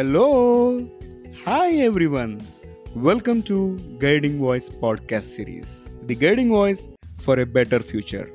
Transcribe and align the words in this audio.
Hello. 0.00 0.88
Hi, 1.44 1.72
everyone. 1.86 2.40
Welcome 2.94 3.42
to 3.42 3.78
Guiding 3.98 4.38
Voice 4.38 4.70
podcast 4.70 5.24
series, 5.24 5.90
the 6.04 6.14
guiding 6.14 6.48
voice 6.48 6.88
for 7.18 7.38
a 7.38 7.44
better 7.44 7.80
future. 7.80 8.32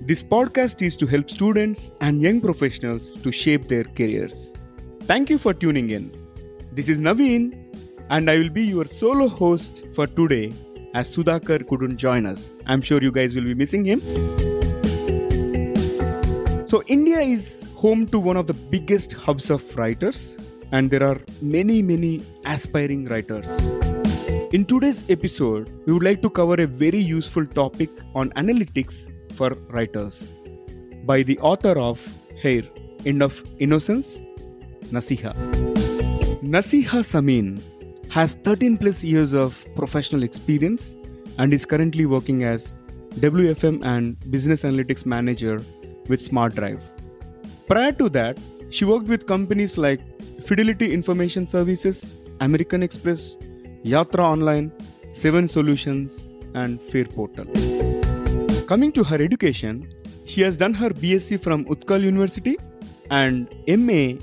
This 0.00 0.24
podcast 0.24 0.82
is 0.84 0.96
to 0.96 1.06
help 1.06 1.30
students 1.30 1.92
and 2.00 2.20
young 2.20 2.40
professionals 2.40 3.16
to 3.18 3.30
shape 3.30 3.68
their 3.68 3.84
careers. 3.84 4.52
Thank 5.02 5.30
you 5.30 5.38
for 5.38 5.54
tuning 5.54 5.92
in. 5.92 6.10
This 6.72 6.88
is 6.88 7.00
Naveen, 7.00 7.54
and 8.08 8.28
I 8.28 8.38
will 8.38 8.50
be 8.50 8.64
your 8.64 8.86
solo 8.86 9.28
host 9.28 9.84
for 9.94 10.08
today 10.08 10.52
as 10.94 11.16
Sudhakar 11.16 11.68
couldn't 11.68 11.98
join 11.98 12.26
us. 12.26 12.52
I'm 12.66 12.82
sure 12.82 13.00
you 13.00 13.12
guys 13.12 13.36
will 13.36 13.44
be 13.44 13.54
missing 13.54 13.84
him. 13.84 14.00
So, 16.66 16.82
India 16.88 17.20
is 17.20 17.64
home 17.76 18.08
to 18.08 18.18
one 18.18 18.36
of 18.36 18.48
the 18.48 18.54
biggest 18.54 19.12
hubs 19.12 19.50
of 19.50 19.76
writers, 19.76 20.36
and 20.72 20.90
there 20.90 21.02
are 21.02 21.20
many, 21.40 21.82
many 21.82 22.22
aspiring 22.44 23.06
writers. 23.06 23.48
In 24.52 24.64
today's 24.64 25.08
episode, 25.08 25.70
we 25.86 25.92
would 25.92 26.02
like 26.02 26.22
to 26.22 26.30
cover 26.30 26.54
a 26.54 26.66
very 26.66 26.98
useful 26.98 27.46
topic 27.46 27.90
on 28.14 28.30
analytics 28.30 29.08
for 29.34 29.50
writers 29.68 30.28
by 31.04 31.22
the 31.22 31.38
author 31.38 31.78
of 31.78 32.00
Heir 32.42 32.62
End 33.06 33.22
of 33.22 33.42
Innocence, 33.58 34.20
Naseha. 34.90 35.32
Naseha 36.42 37.02
Sameen 37.12 37.62
has 38.10 38.34
13 38.34 38.76
plus 38.76 39.04
years 39.04 39.34
of 39.34 39.64
professional 39.76 40.22
experience 40.22 40.96
and 41.38 41.54
is 41.54 41.64
currently 41.64 42.06
working 42.06 42.44
as 42.44 42.72
WFM 43.20 43.84
and 43.84 44.18
Business 44.30 44.62
Analytics 44.62 45.06
Manager 45.06 45.62
with 46.08 46.20
Smart 46.20 46.54
Drive. 46.54 46.82
Prior 47.66 47.92
to 47.92 48.08
that, 48.10 48.38
she 48.70 48.84
worked 48.84 49.06
with 49.06 49.26
companies 49.26 49.78
like 49.78 50.00
Fidelity 50.40 50.92
Information 50.92 51.46
Services, 51.46 52.14
American 52.40 52.82
Express, 52.82 53.36
Yatra 53.84 54.20
Online, 54.20 54.72
Seven 55.12 55.48
Solutions, 55.48 56.30
and 56.54 56.80
Fare 56.80 57.04
Portal. 57.04 57.46
Coming 58.66 58.92
to 58.92 59.04
her 59.04 59.20
education, 59.22 59.92
she 60.24 60.40
has 60.42 60.56
done 60.56 60.74
her 60.74 60.90
BSc 60.90 61.40
from 61.42 61.64
Utkal 61.66 62.02
University 62.02 62.56
and 63.10 63.48
MA 63.66 64.18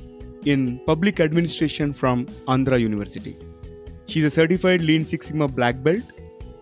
in 0.46 0.80
Public 0.86 1.20
Administration 1.20 1.94
from 1.94 2.26
Andhra 2.48 2.80
University. 2.80 3.38
She 4.08 4.20
is 4.20 4.26
a 4.26 4.30
certified 4.30 4.82
Lean 4.82 5.06
Six 5.06 5.28
Sigma 5.28 5.48
Black 5.48 5.84
Belt 5.84 6.04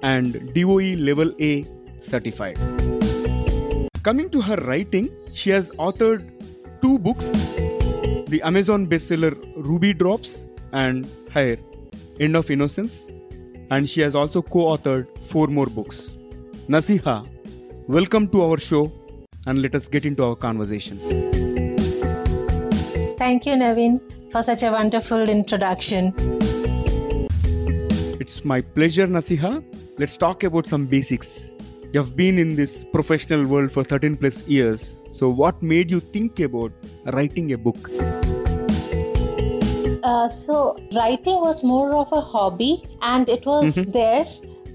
and 0.01 0.53
DOE 0.53 0.95
Level 0.97 1.33
A 1.39 1.65
certified. 2.01 2.57
Coming 4.03 4.29
to 4.31 4.41
her 4.41 4.55
writing, 4.55 5.09
she 5.33 5.49
has 5.51 5.71
authored 5.71 6.29
two 6.81 6.97
books 6.99 7.25
the 8.27 8.41
Amazon 8.41 8.87
bestseller 8.87 9.33
Ruby 9.55 9.93
Drops 9.93 10.47
and 10.71 11.07
Heir 11.35 11.57
End 12.19 12.35
of 12.35 12.49
Innocence, 12.49 13.07
and 13.69 13.87
she 13.89 14.01
has 14.01 14.15
also 14.15 14.41
co 14.41 14.65
authored 14.75 15.07
four 15.27 15.47
more 15.47 15.67
books. 15.67 16.17
Naseha, 16.67 17.27
welcome 17.87 18.27
to 18.29 18.41
our 18.43 18.57
show 18.57 18.91
and 19.45 19.61
let 19.61 19.75
us 19.75 19.87
get 19.87 20.05
into 20.05 20.23
our 20.23 20.35
conversation. 20.35 20.97
Thank 23.17 23.45
you, 23.45 23.53
Naveen, 23.53 24.01
for 24.31 24.41
such 24.41 24.63
a 24.63 24.71
wonderful 24.71 25.29
introduction. 25.29 26.13
It's 28.19 28.43
my 28.43 28.61
pleasure, 28.61 29.05
Naseha. 29.05 29.63
Let's 29.99 30.17
talk 30.17 30.43
about 30.43 30.65
some 30.65 30.87
basics. 30.87 31.51
You've 31.93 32.15
been 32.15 32.39
in 32.39 32.55
this 32.55 32.85
professional 32.85 33.45
world 33.45 33.71
for 33.71 33.83
13 33.83 34.17
plus 34.17 34.47
years. 34.47 34.95
So, 35.15 35.29
what 35.29 35.63
made 35.63 35.91
you 35.91 36.01
think 36.01 36.41
about 36.41 36.73
writing 37.13 37.53
a 37.53 37.57
book? 37.57 37.89
Uh, 40.03 40.27
so, 40.27 40.77
writing 40.93 41.37
was 41.39 41.63
more 41.63 41.95
of 41.95 42.11
a 42.11 42.19
hobby, 42.19 42.83
and 43.01 43.29
it 43.29 43.45
was 43.45 43.77
Mhm. 43.77 43.93
there 43.93 44.25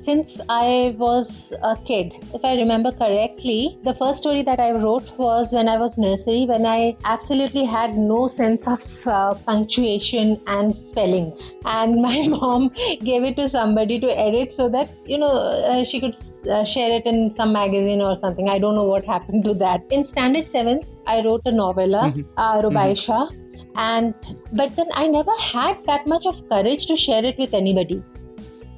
since 0.06 0.41
I 0.48 0.97
was 1.03 1.53
a 1.62 1.76
kid. 1.91 2.14
If 2.38 2.47
I 2.50 2.54
remember 2.60 2.91
correctly, 3.03 3.59
the 3.88 3.94
first 4.00 4.22
story 4.22 4.42
that 4.48 4.59
I 4.69 4.70
wrote 4.72 5.10
was 5.19 5.53
when 5.53 5.69
I 5.69 5.76
was 5.76 5.98
nursery, 5.98 6.47
when 6.53 6.64
I 6.64 6.97
absolutely 7.04 7.64
had 7.76 7.98
no 7.98 8.26
sense 8.38 8.66
of 8.66 8.81
uh, 9.04 9.34
punctuation 9.50 10.41
and 10.47 10.75
spellings. 10.75 11.56
And 11.66 12.00
my 12.00 12.16
mom 12.41 12.70
gave 13.10 13.25
it 13.25 13.37
to 13.43 13.48
somebody 13.48 14.00
to 14.00 14.19
edit 14.26 14.54
so 14.54 14.70
that, 14.70 14.88
you 15.04 15.19
know, 15.19 15.34
uh, 15.75 15.84
she 15.84 16.00
could 16.00 16.16
uh, 16.48 16.64
share 16.64 16.90
it 16.92 17.06
in 17.06 17.34
some 17.34 17.52
magazine 17.52 18.00
or 18.00 18.18
something. 18.18 18.48
I 18.48 18.58
don't 18.58 18.74
know 18.74 18.84
what 18.84 19.04
happened 19.04 19.44
to 19.44 19.54
that. 19.54 19.82
In 19.90 20.04
standard 20.04 20.46
7th, 20.46 20.86
I 21.06 21.22
wrote 21.24 21.42
a 21.44 21.52
novella, 21.52 22.02
Mhm. 22.10 22.24
uh, 22.36 22.62
Rubaisha. 22.62 23.30
And 23.76 24.14
but 24.52 24.74
then 24.76 24.88
I 24.94 25.06
never 25.06 25.36
had 25.38 25.84
that 25.86 26.06
much 26.06 26.26
of 26.26 26.48
courage 26.48 26.86
to 26.86 26.96
share 26.96 27.24
it 27.24 27.38
with 27.38 27.54
anybody. 27.54 28.02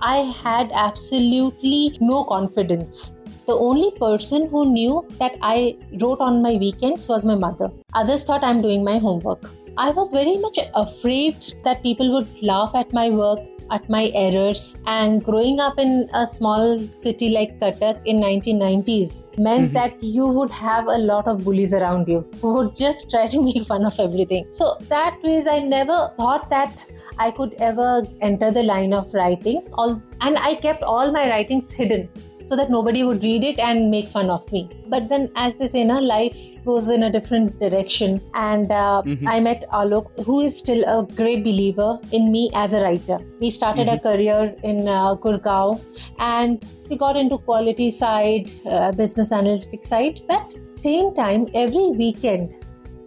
I 0.01 0.17
had 0.45 0.71
absolutely 0.75 1.97
no 2.01 2.25
confidence. 2.25 3.15
The 3.47 3.55
only 3.55 3.91
person 3.99 4.49
who 4.49 4.73
knew 4.73 5.05
that 5.19 5.37
I 5.43 5.77
wrote 6.01 6.21
on 6.21 6.43
my 6.43 6.55
weekends 6.57 7.09
was 7.09 7.25
my 7.25 7.35
mother. 7.35 7.71
Others 7.95 8.25
thought 8.25 8.45
I'm 8.45 8.63
doing 8.63 8.85
my 8.85 8.99
homework. 8.99 9.51
I 9.77 9.91
was 9.91 10.13
very 10.13 10.37
much 10.37 10.59
afraid 10.75 11.37
that 11.65 11.83
people 11.83 12.13
would 12.13 12.29
laugh 12.43 12.75
at 12.75 12.93
my 12.93 13.11
work, 13.11 13.41
at 13.71 13.89
my 13.89 14.11
errors. 14.15 14.75
And 14.87 15.23
growing 15.25 15.61
up 15.61 15.79
in 15.79 16.09
a 16.13 16.27
small 16.27 16.81
city 16.97 17.31
like 17.31 17.59
Cuttack 17.61 18.01
in 18.05 18.17
1990s 18.19 19.25
meant 19.39 19.71
Mhm. 19.71 19.75
that 19.75 20.03
you 20.03 20.27
would 20.27 20.51
have 20.51 20.87
a 20.87 20.99
lot 20.99 21.27
of 21.27 21.45
bullies 21.45 21.73
around 21.73 22.09
you 22.09 22.25
who 22.41 22.55
would 22.55 22.75
just 22.77 23.11
try 23.11 23.29
to 23.29 23.43
make 23.43 23.65
fun 23.67 23.85
of 23.85 23.99
everything. 23.99 24.47
So 24.53 24.77
that 24.89 25.23
ways 25.23 25.47
I 25.47 25.61
never 25.61 26.13
thought 26.17 26.51
that 26.51 26.77
I 27.19 27.31
could 27.31 27.55
ever 27.61 28.03
enter 28.21 28.51
the 28.51 28.63
line 28.63 28.93
of 28.93 29.13
writing. 29.15 29.63
All 29.75 30.01
and 30.21 30.39
I 30.39 30.55
kept 30.55 30.83
all 30.83 31.13
my 31.13 31.29
writings 31.31 31.71
hidden 31.71 32.09
so 32.53 32.57
that 32.57 32.69
nobody 32.69 33.03
would 33.03 33.23
read 33.23 33.45
it 33.45 33.59
and 33.59 33.91
make 33.91 34.09
fun 34.09 34.29
of 34.29 34.51
me. 34.53 34.69
But 34.89 35.09
then, 35.09 35.31
as 35.37 35.55
they 35.59 35.69
say, 35.69 35.85
na, 35.85 36.01
life 36.01 36.37
goes 36.67 36.89
in 36.89 37.05
a 37.05 37.11
different 37.11 37.59
direction. 37.63 38.19
And 38.35 38.75
uh, 38.79 39.01
Mhm. 39.13 39.31
I 39.35 39.41
met 39.47 39.65
Alok, 39.79 40.11
who 40.27 40.41
is 40.49 40.59
still 40.59 40.83
a 40.95 40.97
great 41.21 41.45
believer 41.47 41.89
in 42.19 42.31
me 42.35 42.43
as 42.65 42.75
a 42.75 42.83
writer. 42.83 43.19
We 43.41 43.51
started 43.59 43.89
a 43.89 43.99
career 44.09 44.55
in 44.73 44.87
uh, 44.87 45.15
Gurgaon 45.27 45.81
and 46.19 46.67
we 46.91 46.99
got 47.05 47.17
into 47.23 47.39
quality 47.39 47.91
side, 47.91 48.51
uh, 48.67 48.93
business 48.93 49.31
analytics 49.31 49.87
side. 49.95 50.21
But 50.29 50.53
same 50.67 51.15
time, 51.15 51.49
every 51.55 51.87
weekend, 52.03 52.51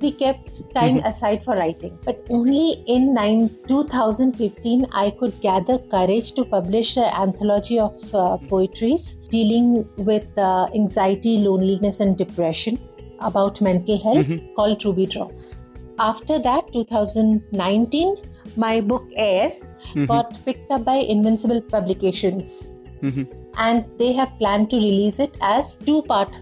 we 0.01 0.11
kept 0.11 0.61
time 0.73 0.97
Mhm. 0.97 1.07
aside 1.09 1.44
for 1.44 1.56
writing. 1.56 1.97
But 2.06 2.23
only 2.29 2.83
in 2.95 3.13
nine, 3.13 3.50
2015, 3.67 4.85
I 4.91 5.09
could 5.11 5.39
gather 5.41 5.78
courage 5.94 6.31
to 6.33 6.45
publish 6.45 6.97
an 6.97 7.11
anthology 7.25 7.79
of 7.79 7.94
uh, 8.13 8.38
poetries 8.50 9.16
dealing 9.29 9.88
with 9.97 10.25
uh, 10.38 10.67
anxiety, 10.73 11.38
loneliness, 11.38 12.00
and 12.00 12.17
depression 12.17 12.78
about 13.19 13.61
mental 13.61 13.97
health 14.07 14.28
Mhm. 14.28 14.41
called 14.55 14.84
Ruby 14.85 15.05
Drops. 15.05 15.59
After 16.00 16.39
that, 16.39 16.72
2019, 16.73 18.16
my 18.57 18.81
book 18.81 19.05
Heir 19.16 19.51
Mhm. 19.94 20.07
got 20.07 20.34
picked 20.45 20.72
up 20.72 20.84
by 20.84 20.97
Invincible 21.16 21.61
Publications 21.61 22.61
Mhm. 23.01 23.28
and 23.57 23.85
they 23.97 24.11
have 24.19 24.31
planned 24.39 24.69
to 24.72 24.78
release 24.78 25.19
it 25.19 25.38
as 25.41 25.75
two 25.88 26.01
part 26.11 26.38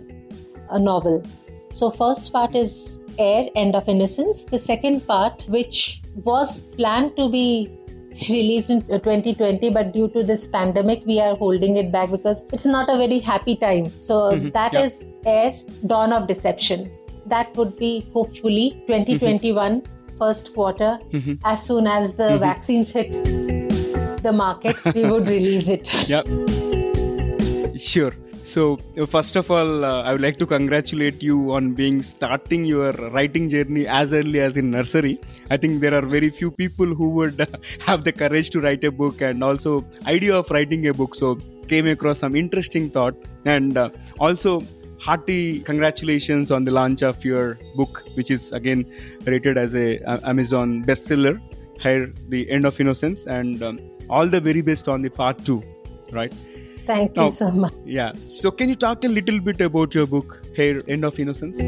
a 0.69 0.79
novel 0.79 1.21
so 1.79 1.89
first 2.01 2.31
part 2.35 2.55
is 2.55 2.97
Heir 3.19 3.49
end 3.55 3.75
of 3.75 3.87
innocence 3.87 4.43
the 4.51 4.59
second 4.59 5.05
part 5.07 5.43
which 5.47 6.01
was 6.23 6.59
planned 6.77 7.15
to 7.17 7.29
be 7.29 7.69
released 8.29 8.69
in 8.69 8.81
2020 8.81 9.69
but 9.71 9.91
due 9.93 10.07
to 10.09 10.23
this 10.23 10.45
pandemic 10.47 11.03
we 11.05 11.19
are 11.19 11.35
holding 11.35 11.77
it 11.77 11.91
back 11.91 12.11
because 12.11 12.43
it's 12.53 12.65
not 12.65 12.89
a 12.89 12.97
very 12.97 13.19
happy 13.19 13.55
time 13.55 13.85
so 14.09 14.19
Mhm. 14.31 14.53
that 14.53 14.73
Yeah. 14.73 14.85
is 14.85 14.99
Heir 15.25 15.53
dawn 15.87 16.13
of 16.13 16.27
deception 16.27 16.91
that 17.33 17.55
would 17.57 17.77
be 17.77 17.91
hopefully 18.13 18.65
2021 18.87 19.81
first 20.19 20.53
quarter 20.53 20.91
Mhm. 21.11 21.39
as 21.43 21.63
soon 21.63 21.87
as 21.87 22.11
the 22.21 22.29
Mhm. 22.33 22.39
vaccines 22.39 22.89
hit 22.89 23.11
the 24.27 24.31
market 24.31 24.75
we 24.95 25.05
would 25.11 25.27
release 25.27 25.69
it 25.77 25.89
Yeah. 26.13 26.23
Sure. 27.77 28.13
So, 28.53 28.77
uh, 28.99 29.07
first 29.07 29.35
of 29.35 29.49
all, 29.49 29.83
uh, 29.83 30.03
I 30.03 30.11
would 30.11 30.21
like 30.21 30.37
to 30.37 30.45
congratulate 30.45 31.23
you 31.23 31.53
on 31.53 31.73
being 31.73 32.03
starting 32.03 32.65
your 32.65 32.91
writing 33.13 33.49
journey 33.49 33.87
as 33.87 34.13
early 34.13 34.41
as 34.41 34.57
in 34.57 34.69
nursery. 34.69 35.19
I 35.49 35.57
think 35.57 35.81
there 35.81 35.95
are 35.95 36.05
very 36.05 36.29
few 36.29 36.51
people 36.51 36.85
who 36.85 37.09
would 37.15 37.47
have 37.79 38.03
the 38.03 38.11
courage 38.11 38.51
to 38.51 38.61
write 38.61 38.83
a 38.83 38.91
book 38.91 39.21
and 39.21 39.43
also 39.43 39.83
idea 40.05 40.35
of 40.35 40.51
writing 40.51 40.85
a 40.87 40.93
book. 40.93 41.15
So, 41.15 41.39
came 41.67 41.87
across 41.87 42.19
some 42.19 42.35
interesting 42.35 42.91
thought 42.91 43.15
and 43.45 43.75
uh, 43.75 43.89
also 44.19 44.61
hearty 44.99 45.59
congratulations 45.61 46.51
on 46.51 46.63
the 46.63 46.71
launch 46.71 47.01
of 47.01 47.25
your 47.25 47.57
book, 47.75 48.03
which 48.13 48.29
is 48.29 48.51
again 48.51 48.85
rated 49.25 49.57
as 49.57 49.73
a 49.73 49.99
uh, 50.01 50.19
Amazon 50.29 50.85
bestseller. 50.85 51.41
Here, 51.79 52.13
the 52.29 52.47
end 52.51 52.65
of 52.65 52.79
innocence, 52.79 53.25
and 53.25 53.63
um, 53.63 53.79
all 54.11 54.27
the 54.27 54.39
very 54.39 54.61
best 54.61 54.87
on 54.87 55.01
the 55.01 55.09
part 55.09 55.43
two, 55.43 55.63
right? 56.11 56.31
Thank 56.85 57.15
Now- 57.15 57.27
you 57.27 57.31
so 57.31 57.51
much. 57.51 57.73
Yeah. 57.85 58.11
So, 58.29 58.51
can 58.51 58.69
you 58.69 58.75
talk 58.75 59.03
a 59.03 59.07
little 59.07 59.39
bit 59.39 59.61
about 59.61 59.95
your 59.95 60.07
book, 60.07 60.41
Heir 60.57 60.81
End 60.87 61.05
of 61.05 61.19
Innocence? 61.19 61.61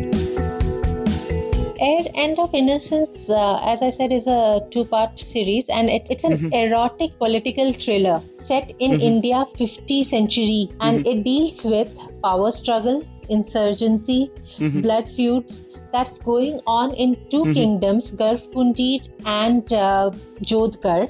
Heir 1.79 2.06
End 2.15 2.39
of 2.39 2.53
Innocence, 2.53 3.29
uh, 3.29 3.59
as 3.63 3.81
I 3.81 3.89
said, 3.89 4.12
is 4.12 4.27
a 4.27 4.65
two 4.71 4.85
part 4.85 5.19
series 5.19 5.65
and 5.69 5.89
it, 5.89 6.07
it's 6.09 6.23
an 6.23 6.33
mm-hmm. 6.33 6.53
erotic 6.53 7.17
political 7.17 7.73
thriller 7.73 8.21
set 8.39 8.71
in 8.79 8.91
mm-hmm. 8.91 9.01
India 9.01 9.45
50 9.57 10.03
century 10.03 10.69
and 10.79 11.00
mm-hmm. 11.00 11.19
it 11.19 11.23
deals 11.23 11.63
with 11.63 11.97
power 12.23 12.51
struggle, 12.51 13.03
insurgency, 13.29 14.31
mm-hmm. 14.57 14.81
blood 14.81 15.07
feuds 15.15 15.62
that's 15.91 16.19
going 16.19 16.59
on 16.65 16.94
in 16.94 17.15
2 17.29 17.38
mm-hmm. 17.38 17.53
kingdoms, 17.53 18.12
Garhpundir 18.12 19.07
and 19.25 19.71
uh, 19.73 20.12
Jodhgarh 20.41 21.09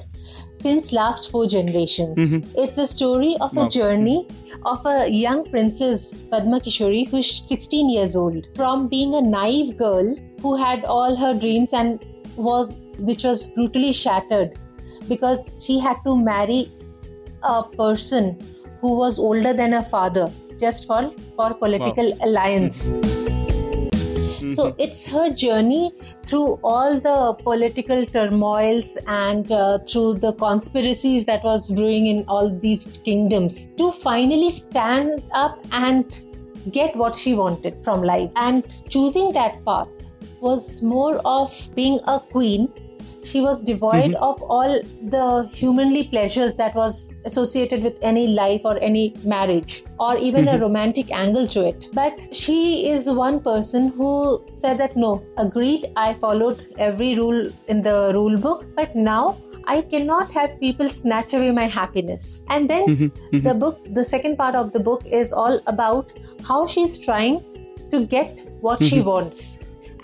since 0.66 0.92
last 0.92 1.30
four 1.30 1.46
generations. 1.46 2.16
Mm-hmm. 2.18 2.60
It's 2.60 2.76
the 2.76 2.86
story 2.86 3.36
of 3.40 3.56
a 3.56 3.68
journey 3.68 4.26
of 4.64 4.84
a 4.84 5.08
young 5.08 5.44
princess, 5.48 6.12
Padma 6.30 6.58
Kishori, 6.60 7.08
who's 7.08 7.28
16 7.48 7.90
years 7.90 8.16
old. 8.16 8.48
From 8.56 8.88
being 8.88 9.14
a 9.14 9.20
naive 9.20 9.76
girl 9.76 10.16
who 10.42 10.56
had 10.56 10.84
all 10.84 11.14
her 11.14 11.32
dreams 11.38 11.72
and 11.72 12.04
was, 12.36 12.72
which 12.98 13.22
was 13.22 13.46
brutally 13.58 13.92
shattered 13.92 14.58
because 15.08 15.48
she 15.64 15.78
had 15.78 16.02
to 16.04 16.16
marry 16.16 16.68
a 17.44 17.62
person 17.62 18.36
who 18.80 18.96
was 19.04 19.20
older 19.20 19.52
than 19.52 19.70
her 19.70 19.86
father 19.94 20.26
just 20.58 20.86
for, 20.86 21.12
for 21.36 21.54
political 21.54 22.10
wow. 22.10 22.26
alliance. 22.26 23.25
Mm-hmm. 24.46 24.54
So 24.54 24.70
mm-hmm. 24.70 24.80
it's 24.80 25.06
her 25.06 25.30
journey 25.30 25.92
through 26.24 26.60
all 26.62 27.00
the 27.00 27.34
political 27.42 28.06
turmoils 28.06 28.96
and 29.06 29.50
uh, 29.50 29.78
through 29.80 30.18
the 30.18 30.32
conspiracies 30.34 31.24
that 31.24 31.42
was 31.42 31.68
brewing 31.68 32.06
in 32.06 32.24
all 32.28 32.50
these 32.50 33.00
kingdoms 33.04 33.68
to 33.76 33.90
finally 33.92 34.50
stand 34.52 35.22
up 35.32 35.58
and 35.72 36.04
get 36.70 36.94
what 36.94 37.16
she 37.16 37.34
wanted 37.34 37.82
from 37.82 38.02
life. 38.02 38.30
And 38.36 38.64
choosing 38.88 39.32
that 39.32 39.64
path 39.64 39.88
was 40.40 40.80
more 40.80 41.16
of 41.24 41.52
being 41.74 41.98
a 42.06 42.20
queen 42.20 42.72
she 43.26 43.40
was 43.40 43.60
devoid 43.60 44.12
mm-hmm. 44.12 44.22
of 44.22 44.42
all 44.42 44.80
the 45.14 45.48
humanly 45.52 46.04
pleasures 46.04 46.54
that 46.54 46.74
was 46.74 47.08
associated 47.24 47.82
with 47.82 47.96
any 48.02 48.26
life 48.28 48.60
or 48.64 48.78
any 48.88 49.14
marriage 49.24 49.84
or 49.98 50.16
even 50.18 50.44
mm-hmm. 50.44 50.56
a 50.56 50.64
romantic 50.66 51.10
angle 51.12 51.48
to 51.48 51.66
it 51.68 51.88
but 51.92 52.14
she 52.34 52.88
is 52.90 53.10
one 53.22 53.40
person 53.40 53.88
who 53.96 54.12
said 54.52 54.78
that 54.78 54.96
no 54.96 55.10
agreed 55.38 55.90
i 55.96 56.12
followed 56.14 56.66
every 56.78 57.16
rule 57.18 57.42
in 57.68 57.82
the 57.82 58.12
rule 58.14 58.36
book 58.36 58.64
but 58.76 58.94
now 58.94 59.36
I 59.68 59.82
cannot 59.82 60.30
have 60.30 60.60
people 60.60 60.90
snatch 60.90 61.34
away 61.34 61.50
my 61.50 61.66
happiness. 61.66 62.40
And 62.48 62.70
then 62.70 62.86
mm-hmm. 62.86 63.04
Mm-hmm. 63.06 63.48
the 63.48 63.54
book, 63.54 63.80
the 63.94 64.04
second 64.04 64.36
part 64.36 64.54
of 64.54 64.72
the 64.72 64.78
book 64.78 65.04
is 65.04 65.32
all 65.32 65.60
about 65.66 66.12
how 66.44 66.68
she's 66.68 67.00
trying 67.00 67.40
to 67.90 68.06
get 68.06 68.46
what 68.60 68.80
she 68.80 68.98
mm-hmm. 68.98 69.08
wants. 69.08 69.42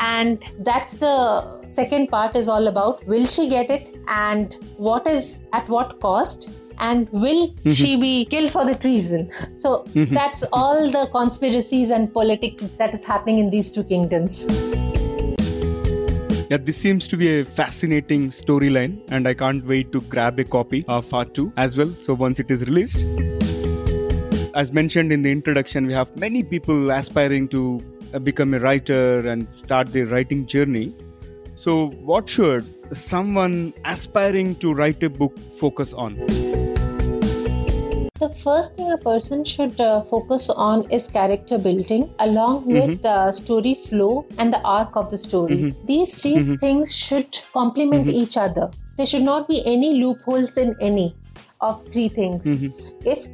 And 0.01 0.45
that's 0.59 0.95
the 0.95 1.62
second 1.75 2.09
part 2.09 2.35
is 2.37 2.49
all 2.49 2.69
about 2.69 3.07
will 3.07 3.27
she 3.27 3.49
get 3.49 3.71
it 3.71 3.97
and 4.09 4.57
what 4.77 5.07
is 5.07 5.39
at 5.53 5.69
what 5.69 5.99
cost 6.01 6.51
and 6.79 7.09
will 7.13 7.49
mm-hmm. 7.49 7.73
she 7.73 7.97
be 7.97 8.25
killed 8.27 8.53
for 8.53 8.65
the 8.65 8.75
treason 8.75 9.31
so 9.57 9.85
mm-hmm. 9.95 10.15
that's 10.15 10.45
all 10.53 10.91
the 10.91 11.09
conspiracies 11.13 11.91
and 11.91 12.13
politics 12.13 12.71
that 12.79 12.95
is 12.95 13.05
happening 13.05 13.39
in 13.39 13.51
these 13.51 13.71
two 13.71 13.85
kingdoms 13.85 14.47
yeah, 16.51 16.59
this 16.59 16.77
seems 16.77 17.09
to 17.09 17.17
be 17.17 17.41
a 17.41 17.47
fascinating 17.47 18.29
storyline, 18.29 19.01
and 19.11 19.27
I 19.27 19.33
can't 19.33 19.65
wait 19.65 19.91
to 19.93 20.03
grab 20.03 20.39
a 20.39 20.45
copy 20.45 20.85
of 20.87 21.09
part 21.09 21.33
2 21.33 21.55
as 21.57 21.79
well. 21.79 21.89
So, 21.99 22.13
once 22.13 22.39
it 22.41 22.51
is 22.51 22.61
released, 22.67 22.99
as 24.55 24.71
mentioned 24.71 25.13
in 25.13 25.23
the 25.23 25.33
introduction, 25.33 25.87
we 25.87 25.95
have 25.95 26.15
many 26.19 26.43
people 26.43 26.91
aspiring 26.91 27.49
to 27.49 27.83
uh, 28.13 28.19
become 28.19 28.53
a 28.53 28.61
writer 28.61 29.27
and 29.27 29.51
start 29.51 29.95
their 29.95 30.05
writing 30.05 30.45
journey. 30.45 30.95
So, 31.63 31.91
what 32.11 32.29
should 32.29 32.65
someone 32.93 33.73
aspiring 33.85 34.57
to 34.57 34.75
write 34.75 35.01
a 35.05 35.09
book 35.09 35.39
focus 35.39 35.93
on? 35.93 36.17
The 38.19 38.35
first 38.43 38.75
thing 38.75 38.91
a 38.91 38.99
person 38.99 39.45
should 39.45 39.81
uh, 39.81 40.03
focus 40.11 40.51
on 40.51 40.91
is 40.91 41.07
character 41.07 41.59
building 41.59 42.13
along 42.19 42.63
mm-hmm. 42.63 42.73
with 42.73 43.03
the 43.03 43.31
story 43.31 43.81
flow 43.89 44.27
and 44.39 44.53
the 44.53 44.61
arc 44.63 44.97
of 44.97 45.13
the 45.13 45.19
story. 45.19 45.59
Mm-hmm. 45.59 45.87
These 45.87 46.15
3 46.15 46.35
mm-hmm. 46.35 46.55
things 46.57 46.93
should 46.93 47.39
complement 47.53 48.09
mm-hmm. 48.09 48.23
each 48.25 48.37
other. 48.37 48.69
There 48.97 49.07
should 49.07 49.23
not 49.23 49.47
be 49.47 49.65
any 49.65 50.03
loopholes 50.03 50.57
in 50.57 50.75
any 50.81 51.15
of 51.61 51.81
three 51.93 52.09
things. 52.09 52.43
Mm-hmm. 52.43 53.09
If 53.09 53.25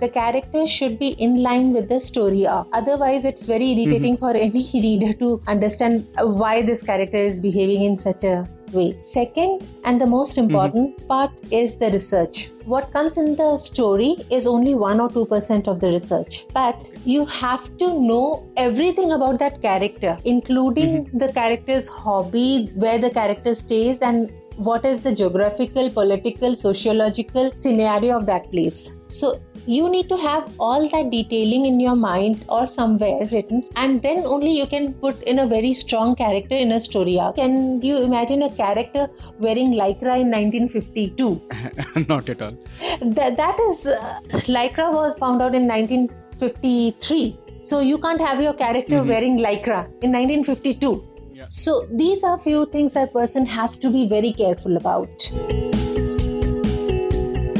the 0.00 0.08
character 0.08 0.66
should 0.66 0.98
be 0.98 1.08
in 1.26 1.42
line 1.42 1.72
with 1.72 1.88
the 1.88 2.00
story 2.00 2.46
arc. 2.46 2.68
Otherwise, 2.72 3.24
it's 3.24 3.46
very 3.46 3.72
irritating 3.72 4.16
mm-hmm. 4.16 4.24
for 4.24 4.36
any 4.36 4.70
reader 4.74 5.12
to 5.14 5.40
understand 5.46 6.06
why 6.20 6.62
this 6.62 6.82
character 6.82 7.18
is 7.18 7.40
behaving 7.40 7.84
in 7.84 7.98
such 7.98 8.24
a 8.24 8.48
way. 8.72 8.98
Second, 9.02 9.62
and 9.84 10.00
the 10.00 10.06
most 10.06 10.32
mm-hmm. 10.32 10.44
important 10.44 10.96
mm-hmm. 10.96 11.06
part 11.06 11.30
is 11.50 11.76
the 11.76 11.90
research. 11.90 12.50
What 12.64 12.92
comes 12.92 13.16
in 13.16 13.36
the 13.36 13.56
story 13.58 14.16
is 14.30 14.46
only 14.46 14.74
1 14.74 15.00
or 15.00 15.08
2% 15.08 15.68
of 15.68 15.80
the 15.80 15.88
research, 15.88 16.44
but 16.52 16.90
you 17.04 17.24
have 17.26 17.64
to 17.78 18.00
know 18.00 18.46
everything 18.56 19.12
about 19.12 19.38
that 19.38 19.62
character, 19.62 20.16
including 20.24 21.04
mm-hmm. 21.04 21.18
the 21.18 21.32
character's 21.32 21.88
hobby, 21.88 22.70
where 22.74 22.98
the 22.98 23.10
character 23.10 23.54
stays, 23.54 24.00
and 24.00 24.30
what 24.56 24.84
is 24.84 25.00
the 25.00 25.14
geographical, 25.14 25.88
political, 25.90 26.56
sociological 26.56 27.52
scenario 27.56 28.18
of 28.18 28.26
that 28.26 28.50
place. 28.50 28.90
So 29.08 29.40
you 29.66 29.88
need 29.88 30.08
to 30.10 30.16
have 30.16 30.54
all 30.60 30.88
that 30.90 31.10
detailing 31.10 31.64
in 31.64 31.80
your 31.80 31.96
mind 31.96 32.44
or 32.48 32.66
somewhere 32.66 33.26
written, 33.32 33.64
and 33.74 34.02
then 34.02 34.18
only 34.18 34.50
you 34.50 34.66
can 34.66 34.92
put 34.94 35.22
in 35.22 35.38
a 35.40 35.46
very 35.46 35.72
strong 35.72 36.14
character 36.14 36.54
in 36.54 36.72
a 36.72 36.80
story 36.80 37.18
arc. 37.18 37.36
Can 37.36 37.80
you 37.82 37.96
imagine 37.96 38.42
a 38.42 38.50
character 38.50 39.08
wearing 39.38 39.72
lycra 39.72 40.20
in 40.20 40.30
1952? 40.30 41.42
Not 42.08 42.28
at 42.28 42.42
all. 42.42 42.56
That, 43.00 43.36
that 43.38 43.58
is, 43.70 43.86
uh, 43.86 44.20
lycra 44.46 44.92
was 44.92 45.18
found 45.18 45.40
out 45.40 45.54
in 45.54 45.66
1953. 45.66 47.38
So 47.62 47.80
you 47.80 47.98
can't 47.98 48.20
have 48.20 48.40
your 48.40 48.54
character 48.54 48.96
mm-hmm. 48.96 49.08
wearing 49.08 49.38
lycra 49.38 49.86
in 50.02 50.12
1952. 50.12 51.32
Yeah. 51.32 51.46
So 51.48 51.86
these 51.90 52.22
are 52.22 52.38
few 52.38 52.66
things 52.66 52.92
that 52.92 53.12
person 53.12 53.46
has 53.46 53.78
to 53.78 53.90
be 53.90 54.08
very 54.08 54.32
careful 54.32 54.76
about. 54.76 55.08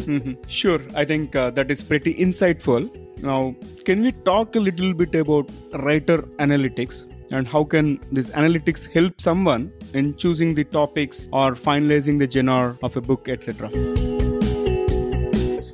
Mm-hmm. 0.09 0.49
Sure, 0.49 0.81
I 0.95 1.05
think 1.05 1.37
uh, 1.37 1.51
that 1.51 1.71
is 1.71 1.83
pretty 1.83 2.15
insightful. 2.15 2.89
Now, 3.23 3.55
can 3.85 4.03
we 4.03 4.13
talk 4.13 4.57
a 4.57 4.61
little 4.61 4.95
bit 4.95 5.15
about 5.15 5.51
writer 5.73 6.23
analytics 6.47 7.05
and 7.31 7.47
how 7.47 7.65
can 7.65 8.01
this 8.11 8.31
analytics 8.31 8.91
help 8.91 9.21
someone 9.21 9.71
in 9.93 10.17
choosing 10.17 10.55
the 10.55 10.65
topics 10.65 11.29
or 11.33 11.53
finalizing 11.53 12.19
the 12.19 12.31
genre 12.31 12.79
of 12.83 12.97
a 12.97 13.03
book, 13.03 13.29
etc.? 13.29 14.18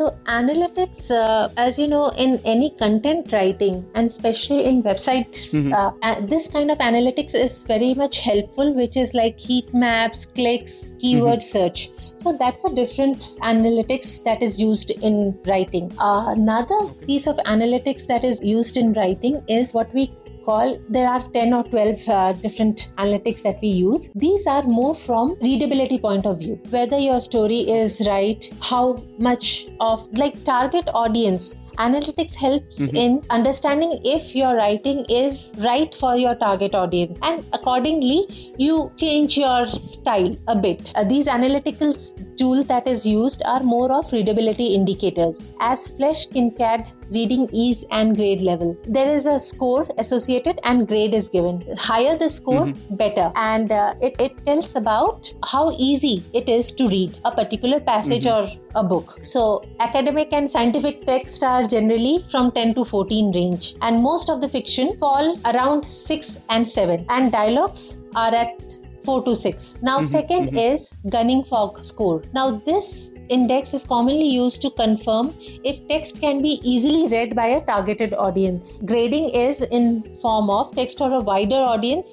So, 0.05 0.11
analytics, 0.27 1.11
uh, 1.11 1.49
as 1.57 1.79
you 1.79 1.89
know, 1.89 2.11
in 2.11 2.39
any 2.45 2.69
content 2.79 3.33
writing 3.33 3.89
and 3.95 4.11
especially 4.11 4.67
in 4.67 4.83
websites, 4.83 5.55
mm-hmm. 5.55 5.73
uh, 5.73 6.21
this 6.29 6.47
kind 6.49 6.71
of 6.71 6.77
analytics 6.77 7.35
is 7.35 7.63
very 7.63 7.95
much 7.95 8.19
helpful, 8.19 8.75
which 8.75 8.99
is 8.99 9.15
like 9.15 9.39
heat 9.39 9.73
maps, 9.73 10.27
clicks, 10.27 10.85
keyword 11.01 11.41
mm-hmm. 11.41 11.59
search. 11.59 11.89
So, 12.19 12.37
that's 12.39 12.63
a 12.67 12.75
different 12.75 13.31
analytics 13.41 14.23
that 14.25 14.43
is 14.43 14.59
used 14.59 14.91
in 14.91 15.39
writing. 15.47 15.91
Uh, 15.99 16.35
another 16.37 16.89
piece 17.07 17.27
of 17.27 17.37
analytics 17.37 18.07
that 18.09 18.25
is 18.25 18.43
used 18.43 18.77
in 18.77 18.93
writing 18.93 19.43
is 19.49 19.73
what 19.73 19.95
we 19.95 20.13
call 20.45 20.79
there 20.89 21.09
are 21.09 21.23
10 21.33 21.53
or 21.53 21.65
12 21.65 22.09
uh, 22.09 22.33
different 22.33 22.89
analytics 22.99 23.43
that 23.43 23.61
we 23.63 23.69
use. 23.69 24.09
These 24.15 24.47
are 24.47 24.63
more 24.63 24.95
from 25.07 25.37
readability 25.41 25.99
point 25.99 26.27
of 26.27 26.39
view. 26.39 26.61
Whether 26.71 26.99
your 26.99 27.21
story 27.21 27.61
is 27.81 28.01
right 28.07 28.49
how 28.61 29.03
much 29.19 29.67
of 29.81 30.09
like 30.13 30.43
target 30.45 30.89
audience. 30.95 31.55
Analytics 31.79 32.35
helps 32.35 32.79
mm-hmm. 32.79 32.97
in 32.97 33.23
understanding 33.31 34.01
if 34.05 34.35
your 34.35 34.55
writing 34.55 35.05
is 35.09 35.51
right 35.59 35.93
for 35.99 36.17
your 36.17 36.37
target 36.37 36.75
audience. 36.75 37.19
And 37.23 37.45
accordingly 37.53 38.55
you 38.57 38.93
change 38.97 39.37
your 39.37 39.67
style 39.67 40.37
a 40.47 40.55
bit. 40.55 40.93
Uh, 40.95 41.03
these 41.05 41.27
analytical 41.27 41.97
tools 42.37 42.67
that 42.67 42.87
is 42.87 43.07
used 43.07 43.43
are 43.45 43.63
more 43.63 43.91
of 43.93 44.13
readability 44.13 44.69
indicators 44.75 45.53
as 45.61 45.87
flesch 45.97 46.27
kincaid 46.33 46.85
reading 47.11 47.49
ease 47.53 47.85
and 47.91 48.17
grade 48.17 48.41
level 48.41 48.77
there 48.87 49.15
is 49.17 49.27
a 49.27 49.39
score 49.39 49.87
associated 49.99 50.59
and 50.65 50.89
grade 50.89 51.15
is 51.15 51.29
given 51.29 51.63
higher 51.77 52.17
the 52.19 52.31
score 52.31 52.67
mm-hmm. 52.67 52.97
better 52.97 53.31
and 53.37 53.71
uh, 53.73 53.95
it, 54.01 54.17
it 54.21 54.45
tells 54.45 54.75
about 54.75 55.33
how 55.45 55.71
easy 55.79 56.23
it 56.33 56.49
is 56.49 56.71
to 56.73 56.89
read 56.89 57.17
a 57.25 57.31
particular 57.31 57.81
passage 57.81 58.25
mm-hmm. 58.25 58.57
or 58.57 58.65
a 58.75 58.83
book. 58.83 59.19
So, 59.23 59.65
academic 59.81 60.33
and 60.33 60.51
scientific 60.51 61.07
texts 61.07 61.43
are 61.43 61.67
generally 61.67 62.25
from 62.31 62.51
10 62.53 62.75
to 62.75 62.85
14 62.85 63.33
range, 63.33 63.75
and 63.83 64.03
most 64.03 64.29
of 64.29 64.41
the 64.41 64.49
fiction 64.49 64.97
fall 64.99 65.39
around 65.45 65.85
6 65.85 66.39
and 66.51 66.69
7, 66.69 67.07
and 67.09 67.33
dialogues 67.33 67.95
are 68.15 68.35
at 68.35 68.74
4 69.05 69.25
to 69.25 69.37
6. 69.37 69.77
Now, 69.83 70.01
mm-hmm, 70.01 70.17
2nd 70.17 70.49
mm-hmm. 70.49 70.59
is 70.59 70.93
Gunning 71.11 71.45
Fog 71.45 71.85
score. 71.85 72.23
Now, 72.33 72.51
this 72.51 73.11
index 73.29 73.73
is 73.75 73.85
commonly 73.85 74.29
used 74.29 74.61
to 74.63 74.71
confirm 74.71 75.35
if 75.65 75.87
text 75.89 76.21
can 76.21 76.43
be 76.43 76.61
easily 76.63 77.07
read 77.09 77.35
by 77.35 77.47
a 77.47 77.65
targeted 77.65 78.15
audience. 78.15 78.79
Grading 78.85 79.31
is 79.31 79.63
in 79.63 80.19
form 80.21 80.51
of 80.51 80.75
text 80.75 80.99
for 80.99 81.13
a 81.13 81.21
wider 81.21 81.57
audience 81.57 82.07